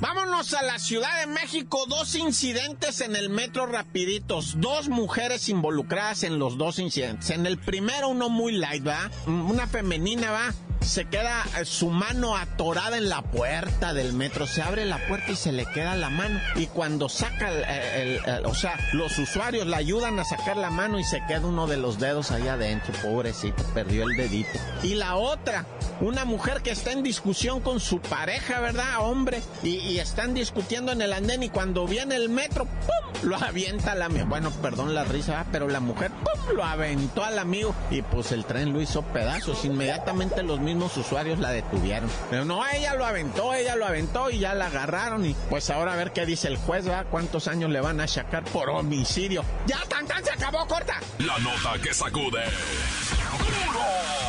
Vámonos 0.00 0.54
a 0.54 0.62
la 0.62 0.78
Ciudad 0.78 1.20
de 1.20 1.26
México. 1.26 1.84
Dos 1.88 2.14
incidentes 2.14 3.00
en 3.00 3.16
el 3.16 3.28
metro 3.28 3.66
rapiditos. 3.66 4.60
Dos 4.60 4.88
mujeres 4.88 5.48
involucradas 5.48 6.22
en 6.22 6.38
los 6.38 6.56
dos 6.56 6.78
incidentes. 6.78 7.30
En 7.30 7.46
el 7.46 7.58
primero 7.58 8.08
uno 8.08 8.28
muy 8.30 8.52
light, 8.52 8.86
¿va? 8.86 9.10
Una 9.26 9.66
femenina, 9.66 10.30
¿va? 10.30 10.54
Se 10.80 11.04
queda 11.06 11.44
eh, 11.58 11.64
su 11.64 11.88
mano 11.88 12.36
atorada 12.36 12.96
en 12.96 13.08
la 13.08 13.22
puerta 13.22 13.94
del 13.94 14.12
metro. 14.12 14.46
Se 14.46 14.62
abre 14.62 14.84
la 14.84 14.98
puerta 15.08 15.32
y 15.32 15.36
se 15.36 15.52
le 15.52 15.66
queda 15.66 15.94
la 15.94 16.10
mano. 16.10 16.40
Y 16.56 16.66
cuando 16.66 17.08
saca, 17.08 17.50
el, 17.50 18.20
o 18.44 18.54
sea, 18.54 18.78
los 18.92 19.18
usuarios 19.18 19.66
le 19.66 19.76
ayudan 19.76 20.18
a 20.18 20.24
sacar 20.24 20.56
la 20.56 20.70
mano 20.70 20.98
y 20.98 21.04
se 21.04 21.22
queda 21.26 21.46
uno 21.46 21.66
de 21.66 21.76
los 21.76 21.98
dedos 21.98 22.30
ahí 22.30 22.48
adentro. 22.48 22.92
Pobrecito, 23.02 23.62
perdió 23.74 24.04
el 24.04 24.16
dedito. 24.16 24.58
Y 24.82 24.94
la 24.94 25.16
otra, 25.16 25.66
una 26.00 26.24
mujer 26.24 26.62
que 26.62 26.70
está 26.70 26.92
en 26.92 27.02
discusión 27.02 27.60
con 27.60 27.80
su 27.80 28.00
pareja, 28.00 28.60
¿verdad? 28.60 29.00
Hombre. 29.00 29.42
Y, 29.62 29.98
están 30.00 30.32
discutiendo 30.32 30.92
en 30.92 31.02
el 31.02 31.12
andén 31.12 31.42
y 31.42 31.50
cuando 31.50 31.86
viene 31.86 32.16
el 32.16 32.30
metro, 32.30 32.64
¡pum! 32.64 32.99
Lo 33.22 33.36
avienta 33.36 33.94
la. 33.94 34.08
Bueno, 34.08 34.50
perdón 34.62 34.94
la 34.94 35.04
risa, 35.04 35.46
pero 35.52 35.68
la 35.68 35.80
mujer. 35.80 36.10
Lo 36.54 36.64
aventó 36.64 37.24
al 37.24 37.38
amigo. 37.38 37.74
Y 37.90 38.02
pues 38.02 38.32
el 38.32 38.44
tren 38.44 38.72
lo 38.72 38.80
hizo 38.80 39.02
pedazos. 39.02 39.64
Inmediatamente 39.64 40.42
los 40.42 40.60
mismos 40.60 40.96
usuarios 40.96 41.38
la 41.38 41.50
detuvieron. 41.50 42.10
Pero 42.30 42.44
no, 42.44 42.66
ella 42.66 42.94
lo 42.94 43.04
aventó, 43.04 43.54
ella 43.54 43.76
lo 43.76 43.86
aventó 43.86 44.30
y 44.30 44.38
ya 44.40 44.54
la 44.54 44.66
agarraron. 44.66 45.24
Y 45.24 45.34
pues 45.48 45.70
ahora 45.70 45.92
a 45.92 45.96
ver 45.96 46.12
qué 46.12 46.26
dice 46.26 46.48
el 46.48 46.56
juez, 46.56 46.84
¿verdad? 46.84 47.06
¿Cuántos 47.10 47.48
años 47.48 47.70
le 47.70 47.80
van 47.80 48.00
a 48.00 48.04
achacar 48.04 48.44
por 48.44 48.70
homicidio? 48.70 49.44
¡Ya, 49.66 49.80
tan, 49.88 50.06
tan, 50.06 50.24
se 50.24 50.32
acabó, 50.32 50.66
corta! 50.66 51.00
La 51.18 51.38
nota 51.38 51.80
que 51.82 51.94
sacude. 51.94 52.42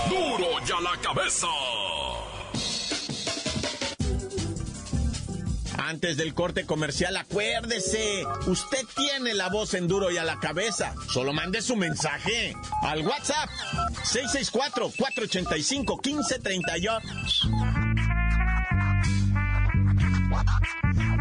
¡Duro! 0.09 0.37
¡Duro 0.37 0.65
ya 0.65 0.79
la 0.81 0.97
cabeza! 1.01 1.47
Antes 5.83 6.15
del 6.15 6.35
corte 6.35 6.67
comercial, 6.67 7.17
acuérdese, 7.17 8.23
usted 8.45 8.85
tiene 8.95 9.33
la 9.33 9.49
voz 9.49 9.73
en 9.73 9.87
duro 9.87 10.11
y 10.11 10.17
a 10.17 10.23
la 10.23 10.39
cabeza. 10.39 10.93
Solo 11.11 11.33
mande 11.33 11.59
su 11.63 11.75
mensaje 11.75 12.55
al 12.83 13.03
WhatsApp 13.05 13.49
664-485-1538. 14.03 17.01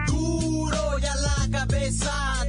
Duro 0.06 0.98
y 0.98 1.06
a 1.06 1.14
la 1.16 1.48
cabeza, 1.50 2.39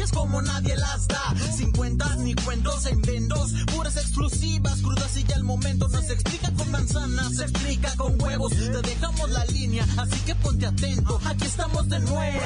noticias 0.00 0.12
como 0.12 0.42
nadie 0.42 0.76
las 0.76 1.08
da. 1.08 1.34
Sin 1.52 1.72
cuentas 1.72 2.18
ni 2.18 2.34
cuentos 2.34 2.86
en 2.86 3.02
vendos, 3.02 3.52
puras 3.74 3.96
exclusivas, 3.96 4.80
crudas 4.82 5.16
y 5.16 5.24
ya 5.24 5.36
el 5.36 5.44
momento 5.44 5.88
nos 5.88 6.10
explica 6.10 6.50
con 6.52 6.70
manzanas, 6.70 7.36
se 7.36 7.42
explica 7.44 7.90
con 7.96 8.20
huevos. 8.20 8.52
Te 8.52 8.82
dejamos 8.82 9.30
la 9.30 9.44
línea, 9.46 9.84
así 9.98 10.20
que 10.24 10.34
ponte 10.36 10.66
atento, 10.66 11.18
aquí 11.26 11.44
estamos 11.44 11.88
de 11.88 12.00
nuevo. 12.00 12.40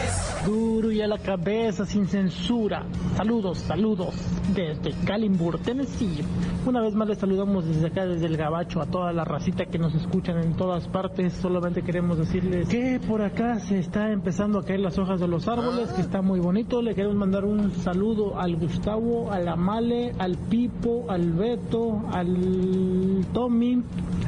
Duro 0.46 0.90
y 0.90 1.00
a 1.00 1.06
la 1.06 1.18
cabeza, 1.18 1.86
sin 1.86 2.06
censura. 2.08 2.86
Saludos, 3.16 3.58
saludos 3.58 4.14
desde 4.54 4.92
Kalimburg, 5.04 5.60
Tennessee. 5.62 6.24
Una 6.66 6.80
vez 6.80 6.94
más 6.94 7.08
les 7.08 7.18
saludamos 7.18 7.66
desde 7.66 7.86
acá, 7.86 8.06
desde 8.06 8.26
el 8.26 8.36
Gabacho, 8.36 8.80
a 8.80 8.86
toda 8.86 9.12
la 9.12 9.24
racita 9.24 9.66
que 9.66 9.78
nos 9.78 9.94
escuchan 9.94 10.38
en 10.38 10.56
todas 10.56 10.88
partes. 10.88 11.34
Solamente 11.34 11.82
queremos 11.82 12.18
decirles 12.18 12.68
que 12.68 13.00
por 13.06 13.22
acá 13.22 13.60
se 13.60 13.78
está 13.78 14.10
empezando 14.10 14.58
a 14.58 14.64
caer 14.64 14.80
las 14.80 14.98
hojas 14.98 15.20
de 15.20 15.28
los 15.28 15.46
árboles, 15.46 15.90
que 15.90 16.00
está 16.00 16.22
muy 16.22 16.40
bonito. 16.40 16.80
Le 16.80 16.94
queremos 16.94 17.16
mandar 17.16 17.43
un 17.44 17.70
saludo 17.70 18.38
al 18.38 18.56
Gustavo, 18.56 19.30
a 19.30 19.38
la 19.38 19.56
Male, 19.56 20.14
al 20.18 20.36
Pipo, 20.36 21.06
al 21.08 21.32
Beto, 21.32 22.02
al 22.10 23.24
Tommy, 23.32 23.82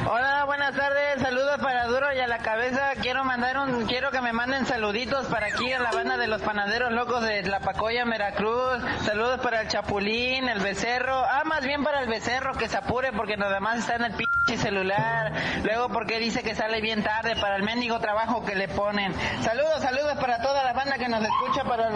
Hola, 0.09 0.45
buenas 0.47 0.75
tardes. 0.75 1.21
Saludos 1.21 1.59
para 1.61 1.87
Duro 1.87 2.07
y 2.15 2.21
a 2.21 2.27
la 2.27 2.39
cabeza. 2.39 2.93
Quiero 3.03 3.25
mandar 3.25 3.59
un, 3.59 3.87
quiero 3.87 4.11
que 4.11 4.21
me 4.21 4.33
manden 4.33 4.65
saluditos 4.65 5.27
para 5.27 5.49
aquí 5.49 5.73
a 5.73 5.81
la 5.81 5.91
banda 5.91 6.17
de 6.17 6.27
los 6.27 6.41
panaderos 6.43 6.93
locos 6.93 7.23
de 7.23 7.43
La 7.43 7.61
Pacoya, 7.61 8.05
Veracruz. 8.05 8.81
Saludos 9.05 9.41
para 9.41 9.63
el 9.63 9.69
Chapulín, 9.69 10.49
el 10.49 10.61
Becerro. 10.61 11.23
Ah, 11.25 11.43
más 11.45 11.65
bien 11.65 11.85
para 11.85 12.03
el 12.03 12.09
Becerro 12.09 12.55
que 12.55 12.69
se 12.69 12.77
apure 12.77 13.13
porque 13.13 13.37
nada 13.37 13.61
más 13.61 13.81
está 13.81 13.97
en 13.97 14.05
el 14.05 14.13
pinche 14.51 14.63
celular. 14.63 15.33
Luego 15.63 15.89
porque 15.89 16.19
dice 16.19 16.43
que 16.43 16.55
sale 16.55 16.81
bien 16.81 17.03
tarde 17.03 17.37
para 17.37 17.57
el 17.57 17.63
mendigo 17.63 17.99
trabajo 18.01 18.45
que 18.45 18.55
le 18.55 18.69
ponen. 18.69 19.15
Saludos, 19.43 19.81
saludos 19.81 20.17
para 20.21 20.41
toda 20.43 20.65
la 20.65 20.73
banda 20.73 20.99
que 20.99 21.09
nos 21.09 21.23
escucha 21.23 21.65
para 21.65 21.91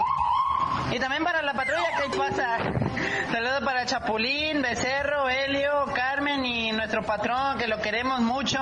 y 0.93 0.99
también 0.99 1.25
para 1.25 1.43
la 1.43 1.55
patrulla 1.55 1.97
que 1.97 2.03
ahí 2.03 2.19
pasa. 2.19 2.59
Saludos 3.33 3.63
para 3.65 3.87
Chapulín, 3.87 4.63
Becerro, 4.63 5.29
Helio, 5.29 5.87
Carmen 5.95 6.45
y 6.45 6.73
nuestro 6.73 7.03
patrón 7.03 7.59
que 7.59 7.67
lo 7.67 7.81
queremos 7.81 8.21
mucho. 8.21 8.59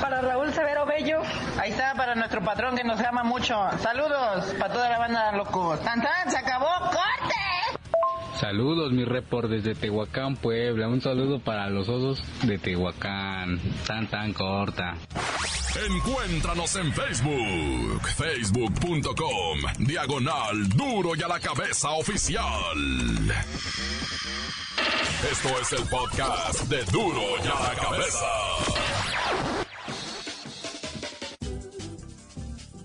Para 0.00 0.20
Raúl 0.20 0.52
Severo 0.52 0.84
Bello. 0.84 1.22
Ahí 1.58 1.70
está 1.70 1.94
para 1.94 2.14
nuestro 2.14 2.42
patrón 2.42 2.76
que 2.76 2.84
nos 2.84 3.00
ama 3.00 3.22
mucho. 3.22 3.56
Saludos 3.78 4.54
para 4.58 4.72
toda 4.72 4.88
la 4.90 4.98
banda 4.98 5.32
locos. 5.32 5.80
¡Tan, 5.80 6.02
tan! 6.02 6.30
¡Se 6.30 6.36
acabó! 6.36 6.68
Saludos, 8.42 8.90
mi 8.90 9.04
report 9.04 9.48
desde 9.48 9.76
Tehuacán, 9.76 10.34
Puebla. 10.34 10.88
Un 10.88 11.00
saludo 11.00 11.38
para 11.38 11.70
los 11.70 11.88
osos 11.88 12.20
de 12.42 12.58
Tehuacán. 12.58 13.60
Tan 13.86 14.08
tan 14.10 14.32
corta. 14.32 14.96
Encuéntranos 15.88 16.74
en 16.74 16.92
Facebook, 16.92 18.02
facebook.com, 18.16 19.58
diagonal 19.78 20.68
duro 20.70 21.12
y 21.14 21.22
a 21.22 21.28
la 21.28 21.38
cabeza 21.38 21.92
oficial. 21.92 22.42
Esto 25.30 25.60
es 25.60 25.72
el 25.74 25.88
podcast 25.88 26.62
de 26.64 26.84
duro 26.86 27.22
y 27.44 27.46
a 27.46 27.68
la 27.68 27.80
cabeza. 27.80 29.01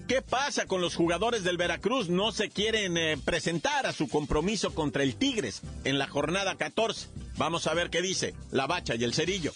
¿Qué 0.08 0.22
pasa 0.22 0.68
con 0.68 0.80
los 0.80 0.96
jugadores 0.96 1.44
del 1.44 1.58
Veracruz? 1.58 2.08
No 2.08 2.32
se 2.32 2.50
quieren 2.50 2.98
eh, 2.98 3.18
presentar 3.26 3.86
a 3.86 3.92
su 3.92 4.08
compromiso 4.08 4.74
contra 4.74 5.04
el 5.04 5.16
Tigres 5.16 5.62
en 5.84 6.00
la 6.00 6.08
jornada 6.08 6.56
14. 6.56 7.10
Vamos 7.36 7.68
a 7.68 7.74
ver 7.74 7.90
qué 7.90 8.02
dice 8.02 8.34
la 8.52 8.68
bacha 8.68 8.96
y 8.96 9.04
el 9.04 9.14
cerillo. 9.14 9.52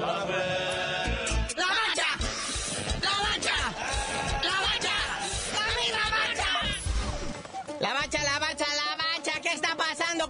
¡La 0.00 0.06
bacha! 0.06 0.36
¡La 7.80 7.94
bacha! 7.94 8.19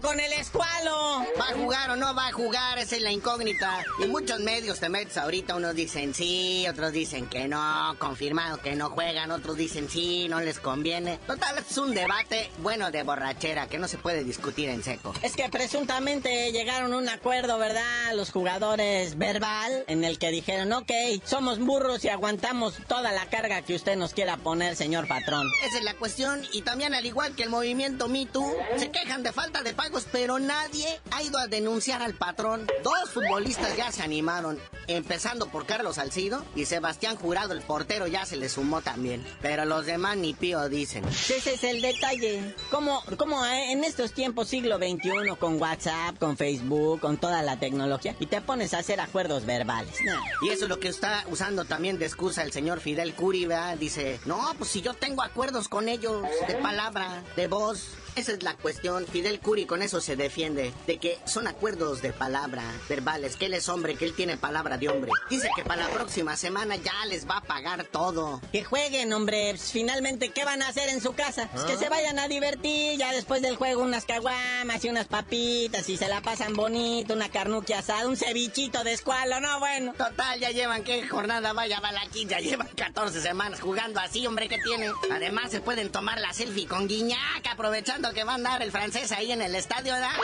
Con 0.00 0.18
el 0.18 0.32
escualo? 0.32 1.10
a 1.50 1.54
jugar 1.54 1.90
o 1.90 1.96
no 1.96 2.14
va 2.14 2.28
a 2.28 2.32
jugar, 2.32 2.78
esa 2.78 2.96
es 2.96 3.02
la 3.02 3.10
incógnita. 3.10 3.84
Y 4.02 4.06
muchos 4.06 4.40
medios 4.40 4.78
te 4.78 4.88
metes 4.88 5.16
ahorita, 5.16 5.56
unos 5.56 5.74
dicen 5.74 6.14
sí, 6.14 6.66
otros 6.68 6.92
dicen 6.92 7.26
que 7.26 7.48
no, 7.48 7.94
confirmado 7.98 8.58
que 8.58 8.76
no 8.76 8.90
juegan, 8.90 9.30
otros 9.30 9.56
dicen 9.56 9.88
sí, 9.88 10.28
no 10.28 10.40
les 10.40 10.60
conviene. 10.60 11.18
Total, 11.26 11.58
es 11.58 11.76
un 11.78 11.94
debate 11.94 12.50
bueno 12.58 12.90
de 12.90 13.02
borrachera 13.02 13.68
que 13.68 13.78
no 13.78 13.88
se 13.88 13.98
puede 13.98 14.24
discutir 14.24 14.68
en 14.68 14.82
seco. 14.82 15.14
Es 15.22 15.34
que 15.34 15.48
presuntamente 15.48 16.52
llegaron 16.52 16.92
a 16.92 16.98
un 16.98 17.08
acuerdo, 17.08 17.58
¿verdad? 17.58 18.14
Los 18.14 18.30
jugadores 18.30 19.18
verbal, 19.18 19.84
en 19.88 20.04
el 20.04 20.18
que 20.18 20.30
dijeron, 20.30 20.72
ok, 20.72 20.92
somos 21.24 21.58
burros 21.58 22.04
y 22.04 22.08
aguantamos 22.08 22.74
toda 22.86 23.12
la 23.12 23.26
carga 23.26 23.62
que 23.62 23.74
usted 23.74 23.96
nos 23.96 24.14
quiera 24.14 24.36
poner, 24.36 24.76
señor 24.76 25.08
patrón. 25.08 25.46
Esa 25.64 25.78
es 25.78 25.84
la 25.84 25.94
cuestión. 25.94 26.42
Y 26.52 26.62
también, 26.62 26.94
al 26.94 27.06
igual 27.06 27.34
que 27.34 27.44
el 27.44 27.50
movimiento 27.50 28.08
Me 28.08 28.26
Too, 28.26 28.56
se 28.76 28.90
quejan 28.90 29.22
de 29.22 29.32
falta 29.32 29.62
de 29.62 29.74
pagos, 29.90 30.06
pero 30.10 30.38
nadie 30.38 31.00
ha 31.10 31.22
ido 31.22 31.38
a 31.38 31.46
denunciar 31.46 32.02
al 32.02 32.14
patrón. 32.14 32.66
Dos 32.82 33.10
futbolistas 33.10 33.76
ya 33.76 33.90
se 33.90 34.02
animaron, 34.02 34.58
empezando 34.86 35.46
por 35.46 35.66
Carlos 35.66 35.96
Salcido 35.96 36.44
y 36.54 36.64
Sebastián 36.64 37.16
Jurado, 37.16 37.52
el 37.52 37.60
portero, 37.60 38.06
ya 38.06 38.24
se 38.24 38.36
le 38.36 38.48
sumó 38.48 38.82
también. 38.82 39.24
Pero 39.42 39.64
los 39.64 39.86
demás 39.86 40.16
ni 40.16 40.34
pío 40.34 40.68
dicen. 40.68 41.04
Ese 41.06 41.54
es 41.54 41.64
el 41.64 41.82
detalle. 41.82 42.54
Como, 42.70 43.02
como 43.16 43.44
eh, 43.44 43.72
en 43.72 43.84
estos 43.84 44.12
tiempos 44.12 44.48
siglo 44.48 44.78
XXI, 44.78 45.36
con 45.38 45.60
WhatsApp, 45.60 46.18
con 46.18 46.36
Facebook, 46.36 47.00
con 47.00 47.16
toda 47.16 47.42
la 47.42 47.58
tecnología, 47.58 48.14
y 48.20 48.26
te 48.26 48.40
pones 48.40 48.74
a 48.74 48.78
hacer 48.78 49.00
acuerdos 49.00 49.44
verbales. 49.46 49.96
Y 50.42 50.48
eso 50.48 50.64
es 50.64 50.68
lo 50.68 50.80
que 50.80 50.88
está 50.88 51.24
usando 51.30 51.64
también 51.64 51.98
de 51.98 52.06
excusa 52.06 52.42
el 52.42 52.52
señor 52.52 52.80
Fidel 52.80 53.14
Curi, 53.14 53.46
¿verdad? 53.46 53.76
Dice, 53.76 54.20
no, 54.26 54.40
pues 54.58 54.70
si 54.70 54.82
yo 54.82 54.94
tengo 54.94 55.22
acuerdos 55.22 55.68
con 55.68 55.88
ellos, 55.88 56.22
de 56.46 56.54
palabra, 56.56 57.22
de 57.36 57.46
voz, 57.46 57.88
esa 58.20 58.32
es 58.32 58.42
la 58.42 58.54
cuestión. 58.54 59.06
Fidel 59.06 59.40
Curi 59.40 59.66
con 59.66 59.82
eso 59.82 60.00
se 60.00 60.16
defiende, 60.16 60.72
de 60.86 60.98
que 60.98 61.18
son 61.24 61.46
acuerdos 61.46 62.02
de 62.02 62.12
palabra, 62.12 62.62
verbales, 62.88 63.36
que 63.36 63.46
él 63.46 63.54
es 63.54 63.68
hombre, 63.68 63.96
que 63.96 64.04
él 64.04 64.14
tiene 64.14 64.36
palabra 64.36 64.78
de 64.78 64.88
hombre. 64.88 65.10
Dice 65.28 65.48
que 65.56 65.64
para 65.64 65.84
la 65.84 65.88
próxima 65.90 66.36
semana 66.36 66.76
ya 66.76 67.04
les 67.08 67.28
va 67.28 67.38
a 67.38 67.40
pagar 67.42 67.84
todo. 67.84 68.40
Que 68.52 68.62
jueguen, 68.64 69.12
hombre. 69.12 69.48
Pues, 69.50 69.72
finalmente, 69.72 70.30
¿qué 70.30 70.44
van 70.44 70.62
a 70.62 70.68
hacer 70.68 70.88
en 70.90 71.00
su 71.00 71.12
casa? 71.14 71.48
Pues 71.52 71.64
que 71.64 71.72
Ah. 71.72 71.78
se 71.78 71.88
vayan 71.88 72.18
a 72.18 72.28
divertir, 72.28 72.98
ya 72.98 73.12
después 73.12 73.42
del 73.42 73.56
juego 73.56 73.82
unas 73.82 74.04
caguamas 74.04 74.84
y 74.84 74.88
unas 74.88 75.06
papitas 75.08 75.88
y 75.88 75.96
se 75.96 76.08
la 76.08 76.20
pasan 76.20 76.54
bonito, 76.54 77.14
una 77.14 77.28
carnuquia 77.30 77.78
asada, 77.80 78.06
un 78.06 78.16
cevichito 78.16 78.84
de 78.84 78.92
escualo, 78.92 79.40
no, 79.40 79.58
bueno. 79.58 79.92
Total, 79.96 80.38
ya 80.38 80.50
llevan, 80.50 80.84
¿qué 80.84 81.06
jornada 81.08 81.52
vaya 81.52 81.80
va 81.80 81.90
la 81.92 82.06
quinta? 82.06 82.38
Ya 82.40 82.40
llevan 82.50 82.68
14 82.76 83.20
semanas 83.20 83.60
jugando 83.60 83.98
así, 84.00 84.26
hombre, 84.26 84.48
¿qué 84.48 84.58
tiene? 84.58 84.90
Además, 85.10 85.50
se 85.50 85.60
pueden 85.60 85.90
tomar 85.90 86.20
la 86.20 86.32
selfie 86.32 86.66
con 86.66 86.86
Guiñac, 86.86 87.46
aprovechando 87.50 88.09
que 88.12 88.24
va 88.24 88.32
a 88.32 88.34
andar 88.36 88.62
el 88.62 88.70
francés 88.70 89.12
ahí 89.12 89.32
en 89.32 89.42
el 89.42 89.54
estadio, 89.54 89.92
¿verdad? 89.92 90.10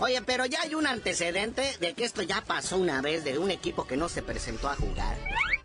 Oye, 0.00 0.20
pero 0.22 0.46
ya 0.46 0.60
hay 0.62 0.74
un 0.74 0.86
antecedente 0.86 1.76
de 1.78 1.94
que 1.94 2.04
esto 2.04 2.22
ya 2.22 2.40
pasó 2.40 2.76
una 2.76 3.00
vez 3.00 3.22
de 3.22 3.38
un 3.38 3.50
equipo 3.50 3.86
que 3.86 3.96
no 3.96 4.08
se 4.08 4.22
presentó 4.22 4.68
a 4.68 4.74
jugar. 4.74 5.16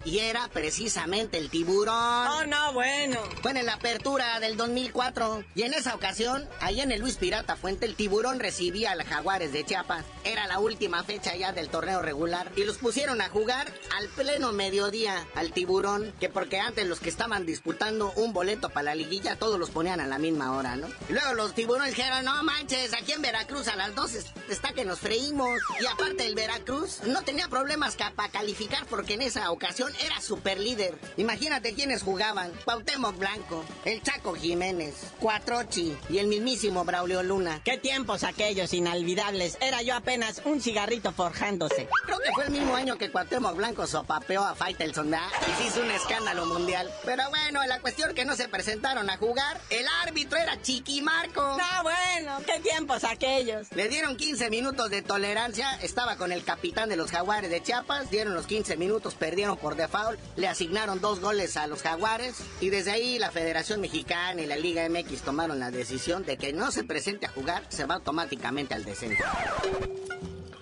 Y 0.08 0.20
era 0.20 0.48
precisamente 0.48 1.38
el 1.38 1.50
tiburón. 1.50 1.93
Oh, 1.93 2.46
no, 2.48 2.72
bueno. 2.72 3.20
Fue 3.41 3.52
en 3.52 3.65
la 3.65 3.74
apertura 3.74 4.39
del 4.39 4.56
2004. 4.56 5.43
Y 5.54 5.63
en 5.63 5.74
esa 5.74 5.96
ocasión, 5.96 6.48
ahí 6.62 6.80
en 6.80 6.93
el 6.93 7.02
Luis 7.02 7.17
Pirata 7.17 7.58
Fuente, 7.58 7.86
el 7.86 7.98
tiburón 7.98 8.39
recibía 8.39 8.91
a 8.91 8.96
los 8.96 9.06
jaguares 9.06 9.52
de 9.52 9.65
Chiapas. 9.65 10.06
Era 10.24 10.48
la 10.48 10.60
última 10.60 11.04
fecha 11.04 11.36
ya 11.36 11.52
del 11.52 11.67
torneo 11.67 12.02
regular. 12.02 12.50
Y 12.56 12.63
los 12.63 12.78
pusieron 12.78 13.20
a 13.20 13.28
jugar 13.28 13.70
al 13.98 14.08
pleno 14.08 14.54
mediodía 14.54 15.28
al 15.36 15.52
tiburón. 15.52 16.13
Que 16.22 16.30
porque 16.30 16.58
antes 16.58 16.88
los 16.88 17.02
que 17.02 17.10
estaban 17.10 17.46
disputando 17.46 18.13
un 18.15 18.32
boleto 18.32 18.70
para 18.70 18.86
la 18.86 18.96
liguilla, 18.96 19.36
todos 19.36 19.60
los 19.60 19.72
ponían 19.72 20.00
a 20.00 20.08
la 20.08 20.20
misma 20.20 20.56
hora, 20.56 20.78
¿no? 20.78 20.88
Y 21.10 21.12
luego 21.12 21.34
los 21.34 21.54
tiburones 21.54 21.93
dijeron, 21.93 22.24
no 22.24 22.43
manches, 22.43 22.93
aquí 22.93 23.12
en 23.12 23.22
Veracruz 23.22 23.67
a 23.67 23.76
las 23.76 23.93
12 23.93 24.24
está 24.48 24.72
que 24.72 24.86
nos 24.86 25.00
freímos. 25.00 25.60
Y 25.82 25.86
aparte 25.86 26.26
el 26.26 26.36
Veracruz 26.36 27.02
no 27.04 27.24
tenía 27.24 27.50
problemas 27.50 27.98
para 27.98 28.30
calificar 28.30 28.86
porque 28.86 29.15
en 29.15 29.24
esa 29.24 29.52
ocasión 29.52 29.96
era 30.05 30.21
super 30.21 30.60
líder. 30.60 30.97
Imagínate 31.17 31.73
quiénes 31.73 32.03
jugaban. 32.03 32.51
Cuauhtémoc 32.65 33.17
Blanco, 33.17 33.63
el 33.86 34.01
Chaco 34.01 34.33
Jiménez, 34.33 34.95
Cuatrochi 35.19 35.95
y 36.10 36.17
el 36.19 36.27
mismísimo 36.27 36.83
Braulio 36.86 37.23
Luna. 37.23 37.62
Qué 37.63 37.77
tiempos 37.77 38.23
aquellos 38.23 38.73
inolvidables. 38.73 39.57
Era 39.62 39.81
yo 39.81 39.95
apenas 39.95 40.41
un 40.45 40.62
cigarrito 40.62 41.12
forjándose. 41.12 41.88
Creo 42.05 42.19
que 42.19 42.31
fue 42.33 42.45
el 42.45 42.51
mismo 42.51 42.75
año 42.75 42.97
que 42.97 43.12
Cuauhtémoc 43.12 43.55
Blanco 43.55 43.88
sopapeó 43.88 44.43
a 44.43 44.55
Faitelson, 44.55 45.12
¿verdad? 45.12 45.27
Y 45.47 45.62
se 45.62 45.67
hizo 45.67 45.81
un 45.81 45.91
escándalo 45.91 46.45
mundial. 46.45 46.91
Pero 47.05 47.23
bueno, 47.29 47.65
la 47.65 47.79
cuestión 47.79 48.13
que 48.13 48.25
no 48.25 48.36
se 48.36 48.47
presentaron 48.47 49.10
a 49.10 49.17
jugar, 49.17 49.60
el 49.69 49.86
árbitro 50.03 50.38
era 50.38 50.62
Chiqui 50.62 51.01
Marco. 51.01 51.41
No, 51.41 51.83
bueno, 51.83 52.39
qué 52.45 52.60
tiempos 52.60 53.03
aquellos. 53.03 53.67
Le 53.71 53.88
dieron 53.88 54.17
15 54.17 54.49
minutos 54.49 54.89
de 54.89 55.01
tolerancia, 55.01 55.79
estaba 55.81 56.17
con 56.17 56.31
el 56.31 56.43
capitán 56.43 56.89
de 56.89 56.97
los 56.97 57.12
Jaguares 57.12 57.49
de 57.49 57.63
Chiapas, 57.63 58.10
dieron 58.10 58.33
los 58.33 58.47
15 58.47 58.77
minutos, 58.77 59.15
perdieron 59.15 59.57
por 59.57 59.75
default, 59.77 60.19
le 60.35 60.47
asignaron 60.47 60.99
dos 60.99 61.19
goles 61.19 61.55
a 61.57 61.67
los 61.67 61.81
Jaguares 61.81 62.35
y 62.59 62.69
desde 62.69 62.91
ahí 62.91 63.19
la 63.19 63.31
Federación 63.31 63.81
Mexicana 63.81 64.41
y 64.41 64.45
la 64.45 64.57
Liga 64.57 64.87
MX 64.89 65.21
tomaron 65.21 65.59
la 65.59 65.71
decisión 65.71 66.25
de 66.25 66.37
que 66.37 66.53
no 66.53 66.71
se 66.71 66.83
presente 66.83 67.25
a 67.25 67.29
jugar, 67.29 67.63
se 67.69 67.85
va 67.85 67.95
automáticamente 67.95 68.73
al 68.73 68.83
descenso. 68.83 69.23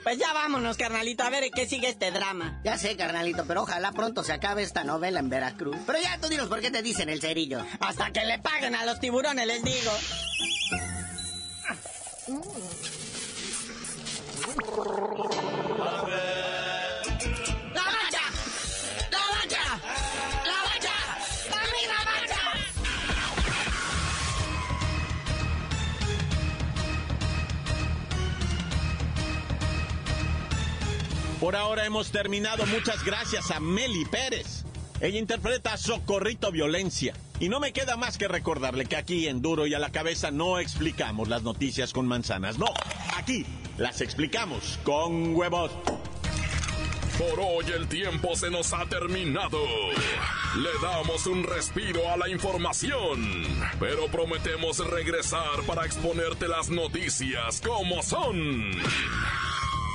Pues 0.05 0.19
ya 0.19 0.33
vámonos, 0.33 0.77
carnalito, 0.77 1.23
a 1.23 1.31
ver 1.31 1.49
qué 1.49 1.65
sigue 1.65 1.89
este 1.89 2.11
drama. 2.11 2.61
Ya 2.63 2.77
sé, 2.77 2.95
carnalito, 2.95 3.45
pero 3.47 3.63
ojalá 3.63 3.91
pronto 3.91 4.23
se 4.23 4.33
acabe 4.33 4.61
esta 4.61 4.83
novela 4.83 5.19
en 5.19 5.29
Veracruz. 5.29 5.77
Pero 5.87 5.99
ya 5.99 6.19
tú 6.19 6.27
dinos 6.27 6.47
por 6.47 6.61
qué 6.61 6.69
te 6.69 6.83
dicen 6.83 7.09
el 7.09 7.21
cerillo. 7.21 7.65
Hasta 7.79 8.11
que 8.11 8.23
le 8.23 8.37
paguen 8.37 8.75
a 8.75 8.85
los 8.85 8.99
tiburones, 8.99 9.47
les 9.47 9.63
digo. 9.63 9.91
Por 31.45 31.55
ahora 31.55 31.85
hemos 31.85 32.09
terminado. 32.09 32.65
Muchas 32.65 33.03
gracias 33.03 33.51
a 33.51 33.59
Meli 33.59 34.03
Pérez. 34.05 34.63
Ella 34.99 35.19
interpreta 35.19 35.77
Socorrito 35.77 36.51
Violencia. 36.51 37.13
Y 37.39 37.49
no 37.49 37.59
me 37.59 37.71
queda 37.71 37.97
más 37.97 38.17
que 38.17 38.27
recordarle 38.27 38.87
que 38.87 38.95
aquí 38.95 39.27
en 39.27 39.43
Duro 39.43 39.67
y 39.67 39.75
a 39.75 39.79
la 39.79 39.91
cabeza 39.91 40.31
no 40.31 40.57
explicamos 40.57 41.27
las 41.27 41.43
noticias 41.43 41.93
con 41.93 42.07
manzanas. 42.07 42.57
No, 42.57 42.65
aquí 43.15 43.45
las 43.77 44.01
explicamos 44.01 44.79
con 44.83 45.35
huevos. 45.35 45.69
Por 47.19 47.39
hoy 47.39 47.65
el 47.77 47.87
tiempo 47.89 48.35
se 48.35 48.49
nos 48.49 48.73
ha 48.73 48.87
terminado. 48.87 49.59
Le 50.57 50.69
damos 50.81 51.27
un 51.27 51.43
respiro 51.43 52.09
a 52.09 52.17
la 52.17 52.27
información, 52.27 53.45
pero 53.79 54.07
prometemos 54.07 54.79
regresar 54.79 55.61
para 55.67 55.85
exponerte 55.85 56.47
las 56.47 56.71
noticias 56.71 57.61
como 57.61 58.01
son. 58.01 58.71